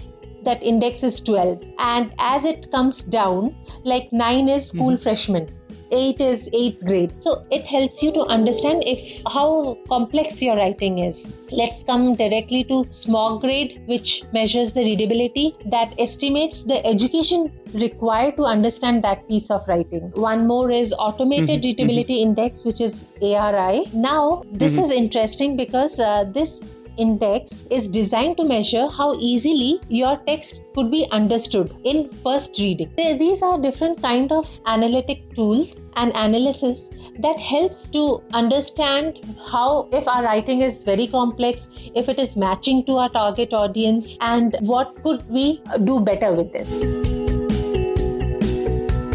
that 0.43 0.63
index 0.63 1.03
is 1.03 1.19
12 1.21 1.61
and 1.77 2.13
as 2.17 2.45
it 2.45 2.71
comes 2.71 3.03
down 3.03 3.55
like 3.83 4.11
9 4.11 4.49
is 4.49 4.69
school 4.69 4.93
mm-hmm. 4.93 5.03
freshman 5.03 5.51
8 5.91 6.21
is 6.21 6.47
8th 6.49 6.85
grade 6.85 7.13
so 7.21 7.45
it 7.51 7.63
helps 7.63 8.01
you 8.01 8.11
to 8.13 8.21
understand 8.21 8.83
if 8.85 9.21
how 9.27 9.77
complex 9.87 10.41
your 10.41 10.55
writing 10.55 10.99
is 10.99 11.23
let's 11.51 11.83
come 11.83 12.13
directly 12.13 12.63
to 12.65 12.85
smog 12.91 13.41
grade 13.41 13.81
which 13.87 14.23
measures 14.33 14.73
the 14.73 14.83
readability 14.83 15.55
that 15.65 15.93
estimates 15.99 16.63
the 16.63 16.85
education 16.85 17.51
required 17.73 18.35
to 18.35 18.43
understand 18.43 19.03
that 19.03 19.27
piece 19.27 19.49
of 19.49 19.67
writing 19.67 20.11
one 20.15 20.47
more 20.47 20.71
is 20.71 20.93
automated 20.97 21.49
mm-hmm. 21.49 21.67
readability 21.69 22.19
mm-hmm. 22.19 22.29
index 22.29 22.65
which 22.65 22.81
is 22.81 23.03
ari 23.21 23.83
now 23.93 24.43
this 24.51 24.73
mm-hmm. 24.73 24.83
is 24.83 24.91
interesting 24.91 25.57
because 25.57 25.99
uh, 25.99 26.23
this 26.33 26.59
index 26.97 27.65
is 27.69 27.87
designed 27.87 28.37
to 28.37 28.43
measure 28.43 28.87
how 28.87 29.15
easily 29.19 29.79
your 29.89 30.17
text 30.27 30.61
could 30.75 30.91
be 30.91 31.07
understood 31.11 31.73
in 31.83 32.09
first 32.09 32.57
reading. 32.57 32.91
These 32.95 33.41
are 33.41 33.59
different 33.59 34.01
kind 34.01 34.31
of 34.31 34.47
analytic 34.65 35.33
tools 35.35 35.75
and 35.95 36.11
analysis 36.15 36.89
that 37.19 37.37
helps 37.37 37.87
to 37.89 38.21
understand 38.33 39.19
how 39.51 39.89
if 39.91 40.07
our 40.07 40.23
writing 40.23 40.61
is 40.61 40.83
very 40.83 41.07
complex 41.07 41.67
if 41.95 42.07
it 42.07 42.19
is 42.19 42.35
matching 42.35 42.85
to 42.85 42.95
our 42.95 43.09
target 43.09 43.53
audience 43.53 44.17
and 44.21 44.55
what 44.61 45.01
could 45.03 45.29
we 45.29 45.61
do 45.83 45.99
better 45.99 46.33
with 46.33 46.51
this 46.53 47.10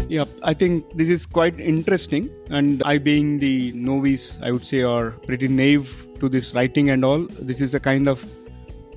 yeah 0.07 0.25
i 0.43 0.53
think 0.53 0.85
this 0.97 1.09
is 1.09 1.25
quite 1.25 1.59
interesting 1.59 2.29
and 2.49 2.81
i 2.85 2.97
being 2.97 3.39
the 3.39 3.71
novice 3.73 4.39
i 4.41 4.51
would 4.51 4.65
say 4.65 4.83
or 4.83 5.11
pretty 5.27 5.47
naive 5.47 6.07
to 6.19 6.29
this 6.29 6.53
writing 6.53 6.89
and 6.89 7.05
all. 7.05 7.25
This 7.39 7.61
is 7.61 7.73
a 7.73 7.79
kind 7.79 8.07
of 8.07 8.25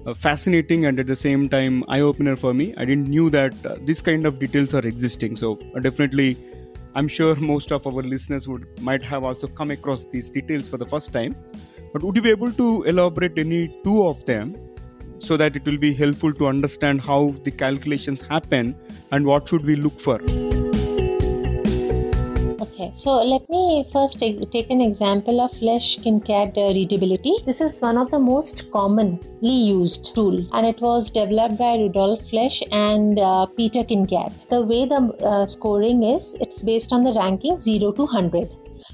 uh, 0.07 0.15
fascinating 0.15 0.87
and 0.87 0.99
at 0.99 1.07
the 1.07 1.17
same 1.17 1.49
time 1.49 1.85
eye 1.89 2.01
opener 2.01 2.37
for 2.37 2.55
me. 2.55 2.75
I 2.77 2.85
didn't 2.85 3.09
knew 3.09 3.31
that 3.31 3.55
uh, 3.67 3.77
this 3.83 4.01
kind 4.01 4.27
of 4.27 4.39
details 4.39 4.75
are 4.75 4.87
existing. 4.87 5.37
So 5.37 5.59
uh, 5.75 5.81
definitely, 5.81 6.37
I'm 6.95 7.09
sure 7.09 7.35
most 7.53 7.73
of 7.73 7.87
our 7.87 8.03
listeners 8.03 8.49
would 8.49 8.67
might 8.81 9.03
have 9.03 9.25
also 9.25 9.47
come 9.47 9.71
across 9.71 10.05
these 10.05 10.31
details 10.31 10.69
for 10.69 10.79
the 10.79 10.87
first 10.87 11.13
time. 11.13 11.37
But 11.93 12.03
would 12.03 12.17
you 12.17 12.23
be 12.23 12.31
able 12.31 12.53
to 12.53 12.85
elaborate 12.85 13.37
any 13.37 13.69
two 13.85 14.07
of 14.07 14.25
them 14.25 14.57
so 15.19 15.37
that 15.37 15.57
it 15.57 15.67
will 15.67 15.79
be 15.79 15.93
helpful 15.93 16.33
to 16.33 16.47
understand 16.47 17.01
how 17.01 17.35
the 17.43 17.51
calculations 17.51 18.23
happen 18.23 18.77
and 19.11 19.27
what 19.27 19.49
should 19.49 19.65
we 19.65 19.77
look 19.77 20.01
for? 20.01 20.21
Okay, 22.81 22.93
so 22.97 23.23
let 23.23 23.47
me 23.51 23.87
first 23.93 24.19
take, 24.19 24.51
take 24.53 24.71
an 24.71 24.81
example 24.81 25.43
of 25.43 25.51
Flesch 25.59 26.03
Kincaid 26.03 26.57
uh, 26.57 26.69
readability. 26.69 27.35
This 27.45 27.61
is 27.61 27.79
one 27.83 27.99
of 27.99 28.11
the 28.11 28.19
most 28.19 28.71
commonly 28.71 29.53
used 29.53 30.15
tool 30.15 30.49
and 30.55 30.67
it 30.67 30.81
was 30.81 31.11
developed 31.11 31.59
by 31.59 31.75
Rudolf 31.77 32.21
Flesch 32.31 32.63
and 32.73 33.19
uh, 33.19 33.45
Peter 33.45 33.85
Kincaid. 33.85 34.33
The 34.49 34.63
way 34.63 34.87
the 34.87 35.15
uh, 35.23 35.45
scoring 35.45 36.05
is, 36.05 36.35
it's 36.41 36.63
based 36.63 36.91
on 36.91 37.03
the 37.03 37.13
ranking 37.13 37.61
0 37.61 37.93
to 37.93 38.05
100. 38.05 38.49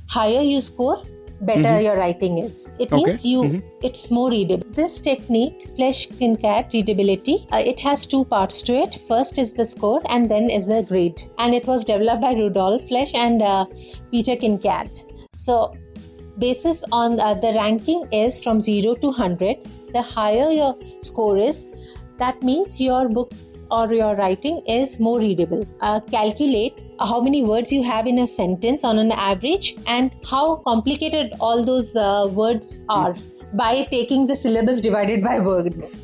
Higher 0.09 0.43
you 0.43 0.61
score, 0.62 1.00
better 1.40 1.62
mm-hmm. 1.62 1.85
your 1.85 1.97
writing 1.97 2.38
is. 2.38 2.66
It 2.78 2.93
okay. 2.93 3.05
means 3.05 3.25
you 3.25 3.43
mm-hmm. 3.43 3.87
it's 3.87 4.11
more 4.11 4.28
readable. 4.31 4.66
This 4.71 4.99
technique, 4.99 5.69
Flesch 5.76 6.07
Kincaid 6.19 6.66
readability, 6.73 7.47
uh, 7.52 7.59
it 7.59 7.81
has 7.81 8.07
two 8.07 8.25
parts 8.25 8.62
to 8.62 8.75
it. 8.75 8.99
First 9.09 9.38
is 9.38 9.52
the 9.52 9.66
score 9.66 10.00
and 10.09 10.31
then 10.31 10.50
is 10.50 10.66
the 10.66 10.83
grade. 10.83 11.23
And 11.38 11.55
it 11.55 11.66
was 11.66 11.85
developed 11.85 12.23
by 12.23 12.33
Rudolf 12.33 12.83
Flesch 12.88 13.14
and 13.14 13.43
uh, 13.43 13.66
Peter 14.11 14.37
Kincaid. 14.37 14.90
So 15.37 15.75
basis 16.38 16.83
on 16.93 17.19
uh, 17.19 17.35
the 17.35 17.52
ranking 17.55 18.07
is 18.12 18.43
from 18.43 18.61
0 18.61 18.97
to 18.97 19.07
100 19.07 19.57
the 19.93 20.02
higher 20.02 20.50
your 20.50 20.76
score 21.00 21.38
is 21.38 21.64
that 22.19 22.43
means 22.43 22.78
your 22.81 23.09
book 23.09 23.33
or 23.71 23.93
your 23.93 24.14
writing 24.16 24.62
is 24.66 24.99
more 24.99 25.19
readable. 25.19 25.62
Uh, 25.81 26.00
calculate 26.00 26.81
how 27.00 27.21
many 27.21 27.43
words 27.43 27.73
you 27.73 27.83
have 27.83 28.07
in 28.07 28.19
a 28.21 28.26
sentence 28.26 28.85
on 28.85 28.99
an 28.99 29.12
average 29.12 29.76
and 29.87 30.11
how 30.29 30.57
complicated 30.67 31.33
all 31.41 31.65
those 31.65 31.95
uh, 31.97 32.29
words 32.33 32.81
are 32.88 33.15
by 33.55 33.87
taking 33.91 34.26
the 34.26 34.37
syllabus 34.37 34.81
divided 34.81 35.23
by 35.23 35.38
words. 35.38 36.03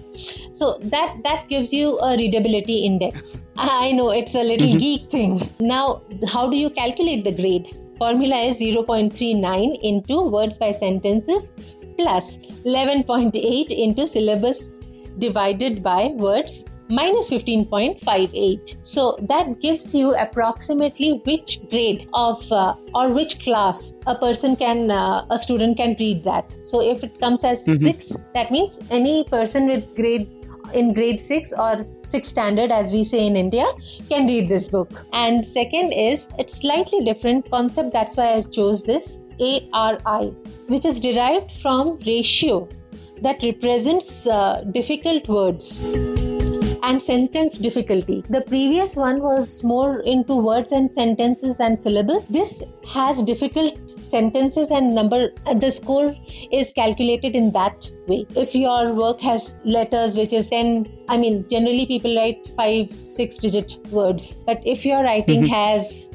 So 0.55 0.79
that 0.83 1.17
that 1.25 1.49
gives 1.49 1.73
you 1.73 1.99
a 2.01 2.17
readability 2.17 2.85
index. 2.85 3.37
I 3.57 3.93
know 3.93 4.11
it's 4.11 4.35
a 4.35 4.43
little 4.43 4.69
mm-hmm. 4.69 4.79
geek 4.79 5.11
thing. 5.11 5.49
Now, 5.61 6.03
how 6.29 6.49
do 6.49 6.57
you 6.57 6.71
calculate 6.71 7.25
the 7.25 7.33
grade? 7.33 7.69
Formula 7.99 8.37
is 8.43 8.57
0.39 8.57 9.79
into 9.83 10.23
words 10.23 10.59
by 10.59 10.73
sentences 10.73 11.51
plus 11.97 12.37
11.8 12.65 13.71
into 13.71 14.07
syllabus 14.07 14.71
divided 15.19 15.83
by 15.83 16.09
words 16.17 16.65
minus 16.93 17.31
15.58. 17.31 18.77
So 18.83 19.17
that 19.23 19.61
gives 19.61 19.95
you 19.95 20.15
approximately 20.15 21.23
which 21.25 21.61
grade 21.71 22.09
of 22.13 22.51
uh, 22.53 22.75
or 22.95 23.09
which 23.09 23.41
class 23.41 23.93
a 24.07 24.15
person 24.15 24.57
can, 24.57 24.91
uh, 24.91 25.25
a 25.31 25.39
student 25.39 25.79
can 25.79 25.97
read 25.99 26.23
that. 26.25 26.53
So 26.65 26.83
if 26.83 27.03
it 27.03 27.19
comes 27.19 27.45
as 27.45 27.65
mm-hmm. 27.65 27.87
6, 27.87 28.13
that 28.35 28.51
means 28.51 28.77
any 28.91 29.25
person 29.25 29.69
with 29.69 29.95
grade 29.95 30.31
in 30.75 30.93
grade 30.93 31.25
6 31.27 31.51
or 31.59 31.87
6 32.07 32.29
standard 32.29 32.71
as 32.71 32.93
we 32.93 33.03
say 33.05 33.27
in 33.27 33.37
India 33.37 33.67
can 34.09 34.27
read 34.27 34.49
this 34.49 34.69
book. 34.69 35.07
And 35.13 35.47
second 35.47 35.93
is 35.93 36.29
it's 36.39 36.59
slightly 36.59 37.05
different 37.05 37.51
concept 37.51 37.93
that's 37.93 38.17
why 38.17 38.35
I 38.35 38.43
chose 38.43 38.83
this 38.83 39.17
ARI 39.41 40.29
which 40.69 40.85
is 40.85 41.01
derived 41.01 41.51
from 41.63 41.99
ratio 42.07 42.69
that 43.23 43.43
represents 43.43 44.27
uh, 44.27 44.63
difficult 44.73 45.29
words 45.29 45.81
and 46.83 47.03
sentence 47.03 47.59
difficulty. 47.59 48.25
The 48.29 48.41
previous 48.43 48.97
one 48.97 49.23
was 49.23 49.63
more 49.63 50.01
into 50.01 50.35
words 50.35 50.73
and 50.73 50.93
sentences 50.93 51.61
and 51.61 51.81
syllables. 51.81 52.27
This 52.27 52.63
has 52.87 53.23
difficult 53.23 53.79
sentences 54.13 54.69
and 54.71 54.95
number 54.95 55.31
the 55.61 55.71
score 55.71 56.15
is 56.51 56.73
calculated 56.73 57.35
in 57.35 57.51
that 57.53 57.89
way 58.07 58.27
if 58.37 58.55
your 58.55 58.93
work 58.93 59.21
has 59.21 59.55
letters 59.65 60.17
which 60.17 60.35
is 60.39 60.49
10 60.49 60.87
i 61.09 61.17
mean 61.23 61.39
generally 61.53 61.87
people 61.93 62.17
write 62.21 62.51
5 62.57 62.93
6 63.21 63.39
digit 63.45 63.77
words 63.99 64.35
but 64.49 64.67
if 64.75 64.85
your 64.91 65.03
writing 65.09 65.45
mm-hmm. 65.45 65.55
has 65.55 66.07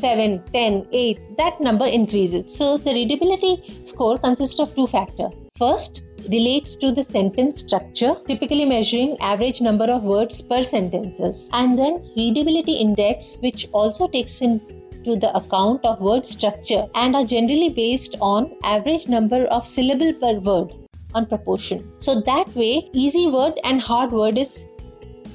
7 0.00 0.42
10 0.52 0.86
8 0.92 1.20
that 1.42 1.60
number 1.68 1.86
increases 2.00 2.58
so 2.58 2.76
the 2.88 2.96
readability 2.98 3.54
score 3.92 4.16
consists 4.26 4.64
of 4.66 4.74
two 4.80 4.88
factors 4.96 5.32
first 5.64 6.02
relates 6.30 6.76
to 6.76 6.92
the 6.92 7.04
sentence 7.04 7.60
structure, 7.60 8.16
typically 8.26 8.64
measuring 8.64 9.16
average 9.20 9.60
number 9.60 9.84
of 9.84 10.02
words 10.02 10.42
per 10.42 10.62
sentences, 10.64 11.48
and 11.52 11.78
then 11.78 12.02
readability 12.16 12.74
index, 12.74 13.36
which 13.40 13.68
also 13.72 14.08
takes 14.08 14.40
into 14.40 15.16
the 15.16 15.30
account 15.36 15.84
of 15.84 16.00
word 16.00 16.26
structure 16.26 16.86
and 16.94 17.14
are 17.14 17.24
generally 17.24 17.68
based 17.68 18.16
on 18.20 18.54
average 18.64 19.08
number 19.08 19.44
of 19.46 19.68
syllable 19.68 20.12
per 20.14 20.38
word 20.40 20.72
on 21.14 21.26
proportion. 21.26 21.90
So 22.00 22.20
that 22.22 22.54
way, 22.54 22.90
easy 22.92 23.28
word 23.28 23.54
and 23.64 23.80
hard 23.80 24.12
word 24.12 24.38
is 24.38 24.48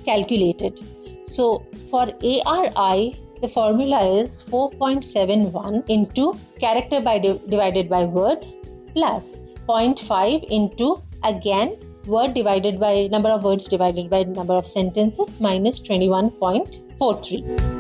calculated. 0.05 0.79
So 1.27 1.65
for 1.89 2.11
ARI, 2.23 3.15
the 3.41 3.49
formula 3.49 4.21
is 4.21 4.43
4.71 4.49 5.89
into 5.89 6.33
character 6.59 6.99
by 6.99 7.19
divided 7.19 7.87
by 7.89 8.03
word 8.03 8.45
plus 8.93 9.35
0.5 9.69 10.43
into 10.59 11.01
again 11.23 11.75
word 12.07 12.33
divided 12.33 12.79
by 12.79 13.07
number 13.11 13.29
of 13.29 13.43
words 13.43 13.65
divided 13.65 14.09
by 14.09 14.23
number 14.23 14.53
of 14.53 14.67
sentences 14.67 15.39
minus 15.39 15.81
21.43 15.81 17.79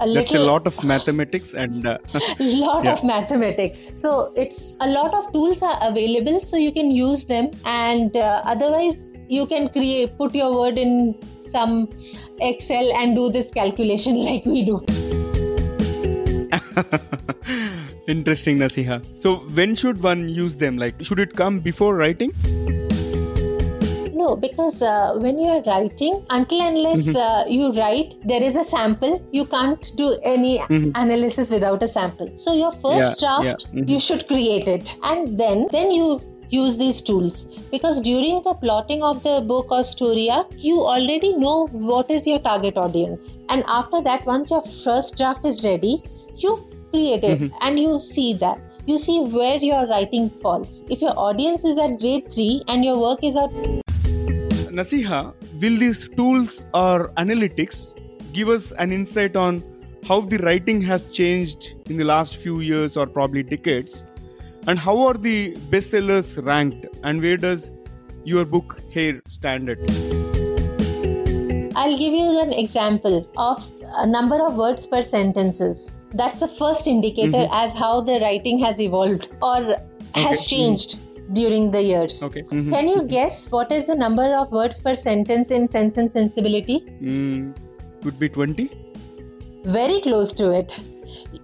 a 0.00 0.12
that's 0.14 0.34
a 0.34 0.38
lot 0.38 0.66
of 0.66 0.82
mathematics 0.84 1.54
and 1.54 1.86
uh, 1.86 1.98
lot 2.38 2.84
yeah. 2.88 2.92
of 2.94 3.04
mathematics. 3.04 3.78
So 3.94 4.32
it's 4.36 4.76
a 4.80 4.88
lot 4.88 5.14
of 5.14 5.32
tools 5.32 5.62
are 5.62 5.78
available 5.80 6.44
so 6.44 6.56
you 6.56 6.72
can 6.72 6.90
use 6.90 7.24
them 7.24 7.50
and 7.64 8.16
uh, 8.16 8.42
otherwise 8.44 8.98
you 9.28 9.46
can 9.46 9.68
create 9.70 10.18
put 10.18 10.34
your 10.34 10.54
word 10.54 10.78
in 10.78 11.18
some 11.50 11.88
excel 12.40 12.92
and 12.92 13.16
do 13.16 13.30
this 13.30 13.50
calculation 13.50 14.16
like 14.28 14.44
we 14.44 14.64
do 14.64 14.84
Interesting, 18.06 18.58
Naseha. 18.58 19.04
So, 19.20 19.36
when 19.54 19.74
should 19.74 20.00
one 20.02 20.28
use 20.28 20.56
them? 20.56 20.78
Like, 20.78 21.02
should 21.04 21.18
it 21.18 21.34
come 21.34 21.58
before 21.58 21.96
writing? 21.96 22.32
No, 24.14 24.36
because 24.36 24.80
uh, 24.80 25.18
when 25.20 25.38
you 25.38 25.48
are 25.48 25.62
writing, 25.62 26.24
until 26.30 26.60
unless 26.60 27.00
mm-hmm. 27.00 27.16
uh, 27.16 27.46
you 27.46 27.72
write, 27.72 28.14
there 28.24 28.42
is 28.42 28.54
a 28.54 28.62
sample. 28.62 29.20
You 29.32 29.44
can't 29.46 29.90
do 29.96 30.18
any 30.22 30.58
mm-hmm. 30.60 30.90
analysis 30.94 31.50
without 31.50 31.82
a 31.82 31.88
sample. 31.88 32.32
So 32.38 32.54
your 32.54 32.72
first 32.74 33.20
yeah, 33.20 33.40
draft, 33.40 33.44
yeah. 33.44 33.80
Mm-hmm. 33.80 33.90
you 33.90 34.00
should 34.00 34.26
create 34.28 34.68
it, 34.68 34.96
and 35.02 35.38
then 35.38 35.66
then 35.72 35.90
you 35.90 36.20
use 36.48 36.76
these 36.76 37.02
tools 37.02 37.44
because 37.72 38.00
during 38.00 38.40
the 38.44 38.54
plotting 38.54 39.02
of 39.02 39.20
the 39.24 39.42
book 39.48 39.66
or 39.72 39.82
story 39.84 40.30
arc 40.30 40.46
you 40.56 40.80
already 40.80 41.34
know 41.34 41.66
what 41.72 42.08
is 42.08 42.24
your 42.24 42.38
target 42.38 42.76
audience 42.76 43.36
and 43.48 43.64
after 43.66 44.00
that 44.00 44.24
once 44.26 44.52
your 44.52 44.62
first 44.84 45.16
draft 45.16 45.44
is 45.44 45.64
ready 45.64 46.04
you 46.36 46.56
creative 46.90 47.38
mm-hmm. 47.38 47.56
and 47.60 47.78
you 47.78 48.00
see 48.00 48.32
that 48.34 48.58
you 48.86 48.98
see 48.98 49.20
where 49.20 49.58
your 49.58 49.86
writing 49.88 50.30
falls 50.42 50.82
if 50.88 51.00
your 51.00 51.18
audience 51.18 51.64
is 51.64 51.78
at 51.78 51.98
grade 52.00 52.32
3 52.32 52.62
and 52.68 52.84
your 52.84 52.98
work 52.98 53.18
is 53.22 53.36
at 53.36 53.50
Naseha 54.80 55.20
will 55.60 55.78
these 55.78 56.08
tools 56.10 56.66
or 56.74 57.08
analytics 57.16 57.92
give 58.32 58.48
us 58.50 58.72
an 58.72 58.92
insight 58.92 59.36
on 59.36 59.62
how 60.06 60.20
the 60.20 60.38
writing 60.38 60.80
has 60.82 61.10
changed 61.10 61.74
in 61.90 61.96
the 61.96 62.04
last 62.04 62.36
few 62.36 62.60
years 62.60 62.96
or 62.96 63.06
probably 63.06 63.42
decades? 63.42 64.04
And 64.68 64.78
how 64.78 64.98
are 65.06 65.14
the 65.14 65.54
bestsellers 65.70 66.44
ranked? 66.44 66.86
And 67.02 67.20
where 67.20 67.36
does 67.36 67.72
your 68.24 68.44
book 68.44 68.80
here 68.90 69.20
stand 69.26 69.70
at? 69.70 69.78
I'll 71.74 71.98
give 71.98 72.12
you 72.12 72.40
an 72.40 72.52
example 72.52 73.28
of 73.36 73.70
a 73.96 74.06
number 74.06 74.40
of 74.46 74.56
words 74.56 74.86
per 74.86 75.02
sentences. 75.04 75.90
That's 76.16 76.40
the 76.40 76.48
first 76.48 76.86
indicator 76.86 77.44
mm-hmm. 77.44 77.52
as 77.52 77.72
how 77.72 78.00
the 78.00 78.18
writing 78.20 78.58
has 78.60 78.80
evolved 78.80 79.28
or 79.42 79.58
okay. 79.58 79.82
has 80.14 80.38
mm-hmm. 80.38 80.48
changed 80.48 80.96
mm-hmm. 80.96 81.34
during 81.34 81.70
the 81.70 81.82
years. 81.82 82.22
Okay. 82.22 82.42
Mm-hmm. 82.42 82.70
Can 82.70 82.88
you 82.88 83.02
guess 83.02 83.50
what 83.50 83.70
is 83.70 83.86
the 83.86 83.94
number 83.94 84.34
of 84.34 84.50
words 84.50 84.80
per 84.80 84.96
sentence 84.96 85.50
in 85.50 85.70
Sense 85.70 85.96
and 85.98 86.12
Sensibility? 86.12 86.80
Mm, 87.02 87.56
could 88.02 88.18
be 88.18 88.28
20. 88.28 88.70
Very 89.64 90.00
close 90.00 90.32
to 90.32 90.50
it. 90.52 90.78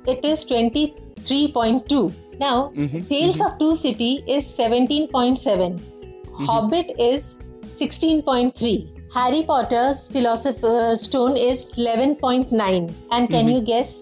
It 0.07 0.25
is 0.25 0.45
23.2. 0.45 2.15
Now, 2.39 2.73
mm-hmm. 2.75 2.99
Tales 2.99 3.37
mm-hmm. 3.37 3.43
of 3.43 3.59
Two 3.59 3.77
City 3.77 4.25
is 4.27 4.45
17.7. 4.57 5.13
Mm-hmm. 5.13 6.45
Hobbit 6.47 6.93
is 6.99 7.35
16.3. 7.79 9.03
Harry 9.13 9.43
Potter's 9.43 10.09
Philosopher's 10.09 11.03
Stone 11.03 11.37
is 11.37 11.69
11.9. 11.77 12.95
And 13.11 13.29
can 13.29 13.49
you 13.49 13.61
guess 13.61 14.02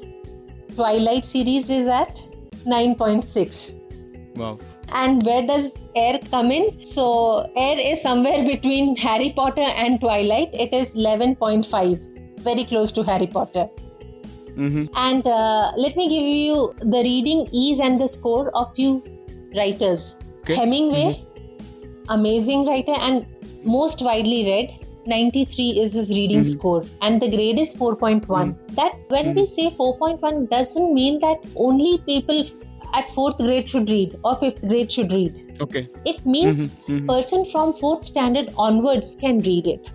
Twilight 0.75 1.25
series 1.25 1.69
is 1.71 1.87
at 1.89 2.21
9.6. 2.67 4.37
Wow. 4.37 4.59
And 4.89 5.23
where 5.25 5.47
does 5.47 5.71
Heir 5.95 6.19
come 6.31 6.51
in? 6.51 6.87
So, 6.87 7.51
Heir 7.57 7.79
is 7.79 8.03
somewhere 8.03 8.45
between 8.45 8.97
Harry 8.97 9.33
Potter 9.35 9.61
and 9.61 10.01
Twilight. 10.01 10.51
It 10.53 10.73
is 10.73 10.89
11.5, 10.89 12.41
very 12.41 12.65
close 12.65 12.93
to 12.93 13.03
Harry 13.03 13.27
Potter. 13.27 13.69
Mm-hmm. 14.57 14.87
And 14.95 15.27
uh, 15.27 15.73
let 15.77 15.97
me 15.97 16.09
give 16.09 16.23
you 16.23 16.75
the 16.81 17.03
reading 17.03 17.49
ease 17.53 17.79
and 17.79 18.01
the 18.01 18.09
score 18.09 18.51
of 18.57 18.75
few 18.75 19.03
writers. 19.55 20.17
Okay. 20.41 20.57
Hemingway, 20.57 21.15
mm-hmm. 21.15 22.05
amazing 22.09 22.67
writer 22.67 22.95
and 22.99 23.27
most 23.65 24.03
widely 24.03 24.45
read. 24.45 24.80
93 25.11 25.69
is 25.83 25.93
his 25.99 26.11
reading 26.11 26.43
mm-hmm. 26.45 26.59
score 26.59 26.83
and 27.03 27.23
the 27.23 27.29
grade 27.35 27.59
is 27.59 27.75
4.1 27.75 28.25
mm-hmm. 28.25 28.75
that 28.81 28.99
when 29.09 29.27
mm-hmm. 29.27 29.41
we 29.41 29.47
say 29.47 29.69
4.1 29.77 30.49
doesn't 30.51 30.95
mean 30.95 31.21
that 31.27 31.47
only 31.57 31.93
people 32.07 32.45
at 32.95 33.13
fourth 33.15 33.37
grade 33.39 33.69
should 33.69 33.89
read 33.89 34.19
or 34.25 34.37
fifth 34.43 34.61
grade 34.69 34.93
should 34.97 35.13
read 35.13 35.59
okay 35.67 35.89
it 36.05 36.25
means 36.27 36.57
mm-hmm. 36.57 36.93
mm-hmm. 36.93 37.07
person 37.15 37.47
from 37.53 37.75
fourth 37.83 38.07
standard 38.07 38.53
onwards 38.69 39.17
can 39.25 39.39
read 39.51 39.67
it 39.75 39.91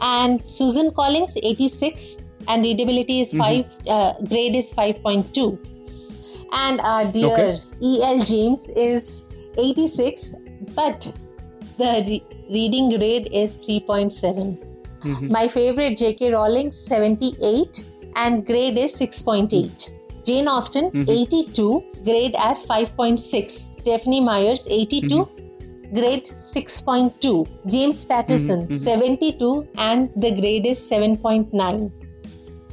and 0.00 0.42
suzanne 0.58 0.92
collins 1.00 1.36
86 1.36 2.16
and 2.48 2.62
readability 2.62 3.20
is 3.22 3.32
mm-hmm. 3.32 3.86
5 3.86 3.88
uh, 3.96 4.12
grade 4.32 4.56
is 4.62 4.70
5.2 4.70 5.58
and 6.52 6.80
our 6.80 7.04
dear 7.16 7.32
okay. 7.32 8.02
el 8.10 8.24
james 8.32 8.60
is 8.90 9.22
86 9.56 10.30
but 10.74 11.06
the 11.78 12.20
reading 12.50 12.96
grade 12.96 13.28
is 13.32 13.52
3.7. 13.66 14.58
Mm-hmm. 15.00 15.32
My 15.32 15.48
favorite 15.48 15.98
J.K. 15.98 16.32
Rowling 16.32 16.72
78 16.72 17.84
and 18.16 18.44
grade 18.44 18.76
is 18.76 18.94
6.8. 18.96 19.48
Mm-hmm. 19.48 20.24
Jane 20.24 20.48
Austen 20.48 20.90
mm-hmm. 20.90 21.10
82 21.10 21.82
grade 22.04 22.34
as 22.38 22.64
5.6. 22.66 23.80
Stephenie 23.80 24.20
Meyers 24.20 24.62
82 24.66 25.06
mm-hmm. 25.08 25.94
grade 25.94 26.34
6.2. 26.52 27.48
James 27.70 28.04
Patterson 28.04 28.66
mm-hmm. 28.66 28.76
72 28.76 29.66
and 29.78 30.10
the 30.16 30.32
grade 30.40 30.66
is 30.66 30.78
7.9. 30.80 31.92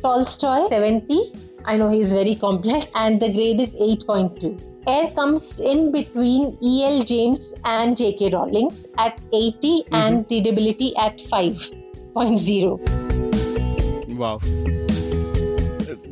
Tolstoy 0.02 0.70
70 0.70 1.34
I 1.66 1.76
know 1.76 1.90
he 1.90 2.00
is 2.00 2.14
very 2.14 2.36
complex 2.36 2.88
and 2.96 3.20
the 3.20 3.32
grade 3.32 3.60
is 3.60 3.72
8.2. 3.72 4.77
Heir 4.88 5.12
comes 5.12 5.60
in 5.60 5.92
between 5.92 6.58
E.L. 6.64 7.04
James 7.04 7.54
and 7.66 7.98
J.K. 7.98 8.30
Rowling 8.30 8.72
at 8.98 9.20
80 9.34 9.58
mm-hmm. 9.60 9.94
and 9.94 10.26
readability 10.32 10.96
at 10.96 11.18
5.0. 11.18 14.18
Wow. 14.18 14.40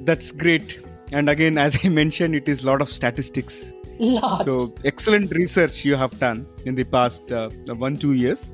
That's 0.03 0.31
great. 0.31 0.81
And 1.13 1.29
again, 1.29 1.57
as 1.57 1.79
I 1.83 1.87
mentioned, 1.87 2.35
it 2.35 2.49
is 2.49 2.63
a 2.63 2.65
lot 2.65 2.81
of 2.81 2.89
statistics. 2.89 3.71
Lot. 3.97 4.43
So, 4.43 4.73
excellent 4.83 5.31
research 5.31 5.85
you 5.85 5.95
have 5.95 6.19
done 6.19 6.45
in 6.65 6.75
the 6.75 6.83
past 6.83 7.31
uh, 7.31 7.49
one, 7.77 7.95
two 7.95 8.11
years. 8.11 8.51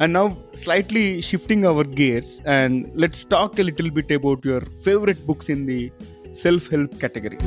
And 0.00 0.12
now, 0.12 0.36
slightly 0.52 1.20
shifting 1.20 1.64
our 1.64 1.84
gears, 1.84 2.42
and 2.44 2.90
let's 2.94 3.24
talk 3.24 3.60
a 3.60 3.62
little 3.62 3.90
bit 3.90 4.10
about 4.10 4.44
your 4.44 4.62
favorite 4.82 5.24
books 5.28 5.48
in 5.48 5.66
the 5.66 5.92
self 6.32 6.66
help 6.68 6.98
category. 6.98 7.38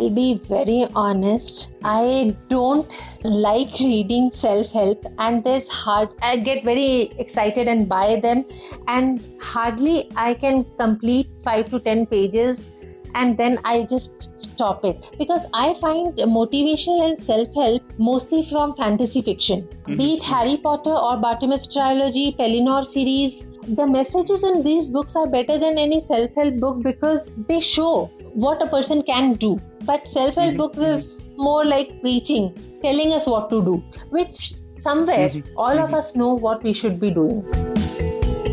I'll 0.00 0.08
be 0.08 0.40
very 0.48 0.86
honest. 0.94 1.74
I 1.84 2.34
don't 2.48 2.88
like 3.22 3.78
reading 3.78 4.30
self 4.32 4.72
help, 4.72 5.04
and 5.18 5.44
there's 5.44 5.68
hard. 5.68 6.08
I 6.22 6.36
get 6.38 6.64
very 6.64 7.12
excited 7.18 7.68
and 7.68 7.86
buy 7.86 8.18
them, 8.22 8.46
and 8.88 9.20
hardly 9.42 10.10
I 10.16 10.32
can 10.32 10.64
complete 10.78 11.28
five 11.44 11.68
to 11.74 11.80
ten 11.80 12.06
pages, 12.06 12.66
and 13.14 13.36
then 13.36 13.58
I 13.72 13.82
just 13.90 14.30
stop 14.38 14.86
it 14.86 15.06
because 15.18 15.46
I 15.52 15.74
find 15.82 16.14
motivational 16.38 17.06
and 17.10 17.22
self 17.28 17.54
help 17.62 17.94
mostly 17.98 18.48
from 18.48 18.74
fantasy 18.76 19.20
fiction, 19.20 19.68
mm-hmm. 19.68 19.96
be 19.98 20.14
it 20.14 20.22
Harry 20.22 20.56
Potter 20.56 20.98
or 21.08 21.18
Bartimaeus 21.18 21.66
trilogy, 21.66 22.34
Pellinor 22.38 22.86
series. 22.86 23.44
The 23.80 23.86
messages 23.86 24.42
in 24.42 24.62
these 24.62 24.88
books 24.88 25.14
are 25.14 25.26
better 25.26 25.58
than 25.58 25.76
any 25.76 26.00
self 26.00 26.34
help 26.34 26.56
book 26.56 26.82
because 26.82 27.30
they 27.48 27.60
show 27.60 28.06
what 28.46 28.62
a 28.62 28.66
person 28.78 29.02
can 29.02 29.34
do 29.34 29.60
but 29.84 30.06
self 30.08 30.34
help 30.34 30.48
mm-hmm. 30.48 30.56
books 30.56 30.78
is 30.78 31.20
more 31.36 31.64
like 31.64 32.00
preaching, 32.00 32.54
telling 32.82 33.12
us 33.12 33.26
what 33.26 33.48
to 33.50 33.62
do, 33.64 33.76
which 34.10 34.54
somewhere 34.80 35.30
mm-hmm. 35.30 35.58
all 35.58 35.76
mm-hmm. 35.76 35.94
of 35.94 35.94
us 35.94 36.14
know 36.14 36.34
what 36.34 36.62
we 36.62 36.72
should 36.72 37.00
be 37.00 37.10
doing. 37.10 37.42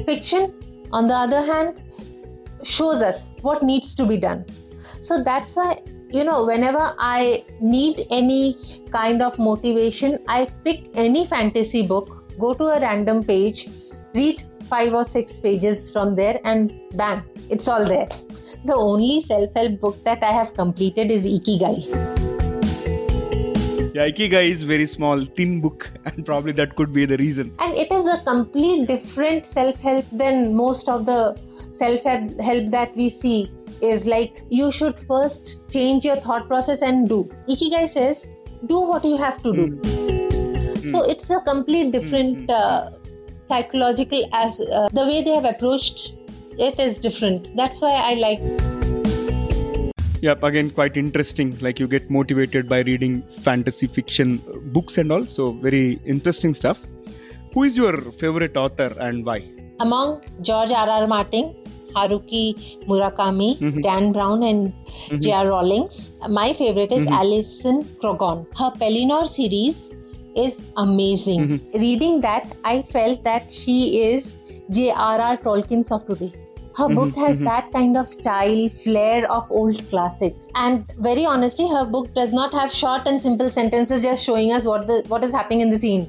Fiction, 0.05 0.53
on 0.91 1.07
the 1.07 1.13
other 1.13 1.41
hand, 1.41 1.81
shows 2.63 3.01
us 3.01 3.27
what 3.41 3.63
needs 3.63 3.93
to 3.95 4.05
be 4.05 4.17
done. 4.17 4.45
So 5.01 5.23
that's 5.23 5.55
why, 5.55 5.79
you 6.09 6.23
know, 6.23 6.45
whenever 6.45 6.93
I 6.97 7.43
need 7.61 8.07
any 8.09 8.55
kind 8.91 9.21
of 9.21 9.37
motivation, 9.37 10.19
I 10.27 10.47
pick 10.63 10.89
any 10.95 11.27
fantasy 11.27 11.83
book, 11.83 12.37
go 12.39 12.53
to 12.53 12.63
a 12.65 12.79
random 12.79 13.23
page, 13.23 13.67
read 14.15 14.43
five 14.69 14.93
or 14.93 15.05
six 15.05 15.39
pages 15.39 15.89
from 15.89 16.15
there, 16.15 16.39
and 16.43 16.73
bang, 16.95 17.23
it's 17.49 17.67
all 17.67 17.85
there 17.85 18.09
the 18.67 18.75
only 18.75 19.21
self 19.21 19.53
help 19.53 19.79
book 19.79 20.03
that 20.03 20.21
I 20.21 20.31
have 20.31 20.53
completed 20.53 21.09
is 21.09 21.25
Ikigai. 21.25 21.77
Yeah, 23.95 24.07
Ikigai 24.09 24.49
is 24.49 24.63
very 24.63 24.85
small, 24.85 25.25
thin 25.25 25.59
book, 25.61 25.89
and 26.05 26.25
probably 26.25 26.51
that 26.53 26.75
could 26.75 26.93
be 26.93 27.05
the 27.05 27.17
reason. 27.17 27.53
And 27.59 27.73
it 27.73 27.91
is 27.91 28.05
a 28.05 28.21
complete 28.23 28.87
different 28.87 29.45
self 29.47 29.79
help 29.79 30.05
than 30.11 30.55
most 30.55 30.89
of 30.89 31.05
the 31.05 31.39
self 31.73 32.03
help 32.03 32.71
that 32.71 32.95
we 32.95 33.09
see. 33.09 33.51
Is 33.79 34.05
like 34.05 34.43
you 34.49 34.71
should 34.71 34.99
first 35.07 35.59
change 35.71 36.03
your 36.03 36.15
thought 36.15 36.47
process 36.47 36.81
and 36.81 37.07
do. 37.07 37.29
Ikigai 37.47 37.89
says, 37.89 38.25
do 38.65 38.79
what 38.81 39.05
you 39.05 39.17
have 39.17 39.41
to 39.43 39.53
do. 39.53 39.67
Mm. 39.67 40.91
So 40.91 41.03
it's 41.03 41.29
a 41.29 41.39
complete 41.41 41.91
different 41.91 42.47
mm. 42.47 42.59
uh, 42.59 42.89
psychological 43.47 44.27
as 44.33 44.59
uh, 44.59 44.89
the 44.93 45.05
way 45.05 45.23
they 45.23 45.35
have 45.35 45.45
approached 45.45 46.16
it 46.57 46.79
is 46.79 46.97
different. 46.97 47.55
That's 47.55 47.81
why 47.81 47.91
I 47.91 48.13
like. 48.15 48.39
Yep, 50.21 50.43
again, 50.43 50.69
quite 50.71 50.97
interesting. 50.97 51.57
Like 51.61 51.79
you 51.79 51.87
get 51.87 52.09
motivated 52.09 52.67
by 52.67 52.81
reading 52.81 53.21
fantasy 53.41 53.87
fiction 53.87 54.41
books 54.73 54.97
and 54.97 55.11
all. 55.11 55.25
So, 55.25 55.51
very 55.51 55.99
interesting 56.05 56.53
stuff. 56.53 56.79
Who 57.53 57.63
is 57.63 57.77
your 57.77 57.95
favorite 57.97 58.57
author 58.57 58.93
and 58.99 59.25
why? 59.25 59.43
Among 59.79 60.23
George 60.41 60.71
R. 60.71 60.89
R. 60.89 61.05
Martin, 61.05 61.55
Haruki 61.95 62.55
Murakami, 62.87 63.57
mm-hmm. 63.59 63.81
Dan 63.81 64.11
Brown, 64.11 64.41
and 64.43 64.73
mm-hmm. 64.73 65.19
J.R. 65.19 65.49
Rawlings. 65.49 66.11
My 66.27 66.53
favorite 66.53 66.91
is 66.91 67.05
mm-hmm. 67.05 67.13
Alison 67.13 67.83
Croggon. 68.01 68.47
Her 68.57 68.71
Pellinor 68.71 69.29
series 69.29 69.75
is 70.35 70.55
amazing. 70.77 71.47
Mm-hmm. 71.47 71.79
Reading 71.79 72.21
that, 72.21 72.51
I 72.63 72.81
felt 72.91 73.23
that 73.23 73.51
she 73.51 74.01
is 74.01 74.35
J.R.R. 74.71 75.37
Tolkien's 75.37 75.91
of 75.91 76.07
today. 76.07 76.33
Her 76.77 76.89
book 76.89 77.07
mm-hmm, 77.07 77.21
has 77.21 77.35
mm-hmm. 77.37 77.45
that 77.45 77.71
kind 77.71 77.97
of 77.97 78.07
style, 78.07 78.69
flair 78.83 79.31
of 79.31 79.51
old 79.51 79.89
classics. 79.89 80.37
And 80.53 80.91
very 80.99 81.25
honestly, 81.25 81.67
her 81.67 81.85
book 81.85 82.13
does 82.13 82.31
not 82.31 82.53
have 82.53 82.71
short 82.71 83.07
and 83.07 83.19
simple 83.19 83.49
sentences 83.51 84.03
just 84.03 84.23
showing 84.23 84.51
us 84.51 84.65
what 84.65 84.85
the 84.85 85.03
what 85.07 85.23
is 85.23 85.31
happening 85.31 85.61
in 85.61 85.71
the 85.71 85.79
scene. 85.79 86.05